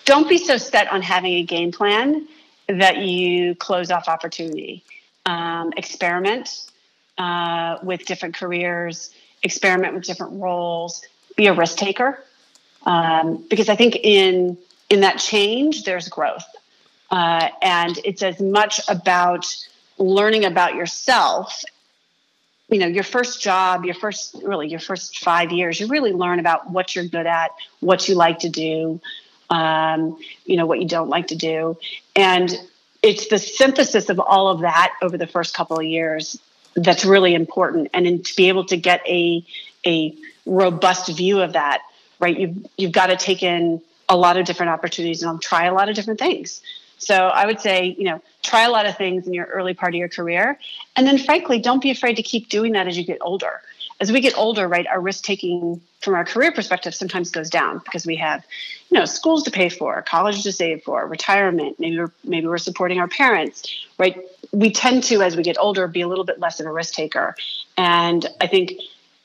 don't 0.06 0.30
be 0.30 0.38
so 0.38 0.58
set 0.58 0.92
on 0.92 1.02
having 1.02 1.34
a 1.34 1.44
game 1.44 1.72
plan 1.72 2.28
that 2.68 2.98
you 2.98 3.56
close 3.56 3.92
off 3.92 4.08
opportunity. 4.08 4.84
Um, 5.26 5.74
experiment 5.76 6.70
uh, 7.18 7.78
with 7.82 8.06
different 8.06 8.36
careers, 8.36 9.12
experiment 9.42 9.96
with 9.96 10.04
different 10.04 10.40
roles, 10.42 11.04
be 11.36 11.48
a 11.48 11.54
risk 11.54 11.78
taker. 11.78 12.24
Um, 12.86 13.44
because 13.50 13.70
I 13.70 13.76
think 13.76 13.96
in 13.96 14.58
in 14.96 15.02
that 15.02 15.20
change, 15.20 15.84
there's 15.84 16.08
growth. 16.08 16.46
Uh, 17.12 17.50
and 17.62 18.00
it's 18.06 18.24
as 18.24 18.40
much 18.40 18.80
about 18.88 19.46
learning 19.98 20.46
about 20.46 20.74
yourself. 20.76 21.64
You 22.70 22.80
know, 22.80 22.88
your 22.88 23.04
first 23.04 23.42
job, 23.42 23.84
your 23.84 23.94
first, 23.94 24.38
really, 24.42 24.70
your 24.70 24.80
first 24.80 25.20
five 25.20 25.52
years, 25.52 25.82
you 25.82 25.88
really 25.88 26.14
learn 26.14 26.40
about 26.40 26.72
what 26.72 26.96
you're 26.96 27.06
good 27.06 27.28
at, 27.28 27.52
what 27.82 28.08
you 28.08 28.16
like 28.16 28.40
to 28.40 28.50
do, 28.50 29.02
um, 29.50 30.18
you 30.46 30.56
know, 30.56 30.66
what 30.66 30.80
you 30.80 30.88
don't 30.88 31.10
like 31.10 31.28
to 31.28 31.36
do. 31.36 31.78
And 32.16 32.50
it's 33.04 33.28
the 33.28 33.38
synthesis 33.38 34.10
of 34.10 34.22
all 34.22 34.48
of 34.48 34.62
that 34.62 34.94
over 35.02 35.18
the 35.18 35.28
first 35.28 35.54
couple 35.54 35.78
of 35.78 35.84
years 35.84 36.40
that's 36.74 37.04
really 37.04 37.36
important. 37.36 37.90
And 37.94 38.26
to 38.26 38.36
be 38.38 38.48
able 38.48 38.66
to 38.68 38.78
get 38.78 39.06
a, 39.06 39.46
a 39.86 40.16
robust 40.46 41.16
view 41.16 41.42
of 41.42 41.52
that, 41.54 41.82
right, 42.22 42.40
you've, 42.40 42.66
you've 42.78 42.94
got 42.94 43.08
to 43.08 43.18
take 43.18 43.44
in 43.44 43.82
a 44.10 44.16
lot 44.16 44.38
of 44.38 44.46
different 44.46 44.72
opportunities 44.72 45.22
and 45.22 45.30
I'll 45.30 45.40
try 45.40 45.66
a 45.66 45.74
lot 45.74 45.90
of 45.90 45.96
different 45.96 46.20
things. 46.20 46.62
So 46.98 47.16
I 47.16 47.46
would 47.46 47.60
say, 47.60 47.96
you 47.98 48.06
know, 48.06 48.22
try 48.42 48.64
a 48.64 48.72
lot 48.72 48.86
of 48.86 48.98
things 48.98 49.28
in 49.28 49.34
your 49.34 49.46
early 49.46 49.74
part 49.74 49.94
of 49.94 50.00
your 50.00 50.10
career. 50.10 50.58
And 50.96 51.06
then 51.06 51.18
frankly, 51.18 51.60
don't 51.60 51.82
be 51.82 51.92
afraid 51.92 52.16
to 52.16 52.24
keep 52.24 52.50
doing 52.50 52.74
that 52.74 52.88
as 52.88 52.98
you 52.98 53.04
get 53.04 53.18
older. 53.22 53.62
As 54.00 54.12
we 54.12 54.20
get 54.20 54.38
older, 54.38 54.68
right, 54.68 54.86
our 54.88 55.00
risk 55.00 55.24
taking 55.24 55.82
from 56.02 56.16
our 56.16 56.26
career 56.26 56.52
perspective 56.52 56.94
sometimes 56.94 57.32
goes 57.32 57.50
down 57.50 57.80
because 57.80 58.06
we 58.06 58.18
have, 58.18 58.44
you 58.90 59.00
know, 59.00 59.06
schools 59.06 59.44
to 59.44 59.52
pay 59.52 59.70
for, 59.70 60.02
college 60.02 60.44
to 60.44 60.52
save 60.52 60.84
for, 60.84 61.08
retirement, 61.08 61.80
maybe 61.80 61.98
we're 61.98 62.12
maybe 62.24 62.46
we're 62.48 62.58
supporting 62.58 63.00
our 63.00 63.08
parents, 63.08 63.86
right? 63.98 64.22
We 64.52 64.72
tend 64.72 65.06
to, 65.06 65.22
as 65.22 65.38
we 65.38 65.44
get 65.44 65.58
older, 65.58 65.88
be 65.88 66.02
a 66.02 66.08
little 66.08 66.26
bit 66.26 66.40
less 66.40 66.60
of 66.60 66.66
a 66.66 66.72
risk 66.72 66.94
taker. 66.94 67.36
And 67.78 68.26
I 68.42 68.48
think 68.48 68.74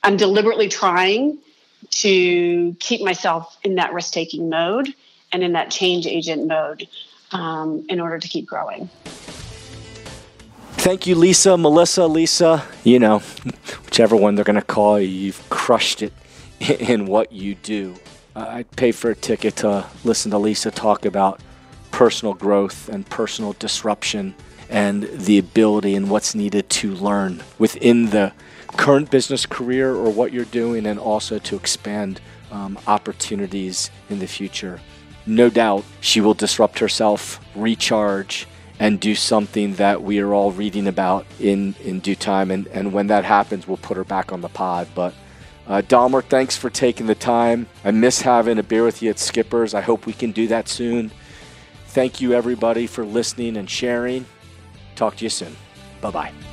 I'm 0.05 0.17
deliberately 0.17 0.69
trying 0.69 1.39
to 1.91 2.77
keep 2.79 3.03
myself 3.03 3.57
in 3.63 3.77
that 3.77 3.93
risk 3.93 4.13
taking 4.13 4.49
mode 4.49 4.95
and 5.33 5.43
in 5.43 5.53
that 5.53 5.71
change 5.71 6.07
agent 6.07 6.47
mode 6.47 6.89
um, 7.33 7.85
in 7.89 8.01
order 8.01 8.19
to 8.19 8.29
keep 8.29 8.47
growing. 8.47 8.89
Thank 10.73 11.07
you, 11.07 11.15
Lisa, 11.15 11.57
Melissa, 11.57 12.07
Lisa. 12.07 12.65
You 12.85 12.99
know, 12.99 13.19
whichever 13.85 14.17
one 14.17 14.35
they're 14.35 14.45
going 14.45 14.57
to 14.57 14.63
call 14.63 14.99
you, 14.99 15.09
you've 15.09 15.49
crushed 15.51 16.03
it 16.03 16.13
in 16.61 17.07
what 17.07 17.33
you 17.33 17.55
do. 17.57 17.97
I'd 18.35 18.71
pay 18.73 18.93
for 18.93 19.11
a 19.11 19.15
ticket 19.15 19.57
to 19.57 19.87
listen 20.05 20.31
to 20.31 20.39
Lisa 20.39 20.71
talk 20.71 21.05
about 21.05 21.41
personal 21.91 22.35
growth 22.35 22.89
and 22.89 23.09
personal 23.09 23.55
disruption 23.55 24.35
and 24.69 25.03
the 25.03 25.37
ability 25.39 25.95
and 25.95 26.09
what's 26.09 26.35
needed 26.35 26.71
to 26.71 26.95
learn 26.95 27.43
within 27.59 28.11
the 28.11 28.33
current 28.81 29.11
business 29.11 29.45
career 29.45 29.95
or 29.95 30.11
what 30.11 30.33
you're 30.33 30.47
doing, 30.47 30.87
and 30.87 30.99
also 30.99 31.39
to 31.39 31.55
expand 31.55 32.19
um, 32.51 32.79
opportunities 32.87 33.91
in 34.09 34.21
the 34.21 34.27
future. 34.27 34.81
No 35.27 35.51
doubt 35.51 35.85
she 36.01 36.23
will 36.23 36.33
disrupt 36.33 36.79
herself, 36.79 37.41
recharge, 37.55 38.49
and 38.79 38.99
do 38.99 39.15
something 39.15 39.75
that 39.75 40.03
we 40.03 40.19
are 40.19 40.33
all 40.33 40.51
reading 40.51 40.89
about 40.89 41.27
in, 41.39 41.75
in 41.85 42.01
due 42.01 42.17
time. 42.17 42.51
And, 42.51 42.67
and 42.69 42.95
when 42.95 43.09
that 43.09 43.27
happens, 43.27 43.69
we'll 43.69 43.77
put 43.77 43.99
her 43.99 44.05
back 44.05 44.33
on 44.33 44.41
the 44.41 44.49
pod. 44.49 44.89
But 44.95 45.13
uh, 45.67 45.83
Dahmer, 45.83 46.25
thanks 46.25 46.57
for 46.57 46.71
taking 46.71 47.07
the 47.07 47.15
time. 47.15 47.67
I 47.85 47.91
miss 47.91 48.23
having 48.23 48.59
a 48.59 48.63
beer 48.63 48.83
with 48.83 49.03
you 49.03 49.11
at 49.11 49.19
Skipper's. 49.19 49.75
I 49.75 49.83
hope 49.83 50.07
we 50.07 50.15
can 50.15 50.33
do 50.33 50.47
that 50.49 50.69
soon. 50.69 51.11
Thank 51.89 52.23
you, 52.23 52.33
everybody, 52.33 52.87
for 52.87 53.05
listening 53.05 53.59
and 53.59 53.69
sharing. 53.69 54.25
Talk 54.97 55.17
to 55.17 55.25
you 55.25 55.31
soon. 55.31 55.55
Bye 56.01 56.11
bye. 56.11 56.50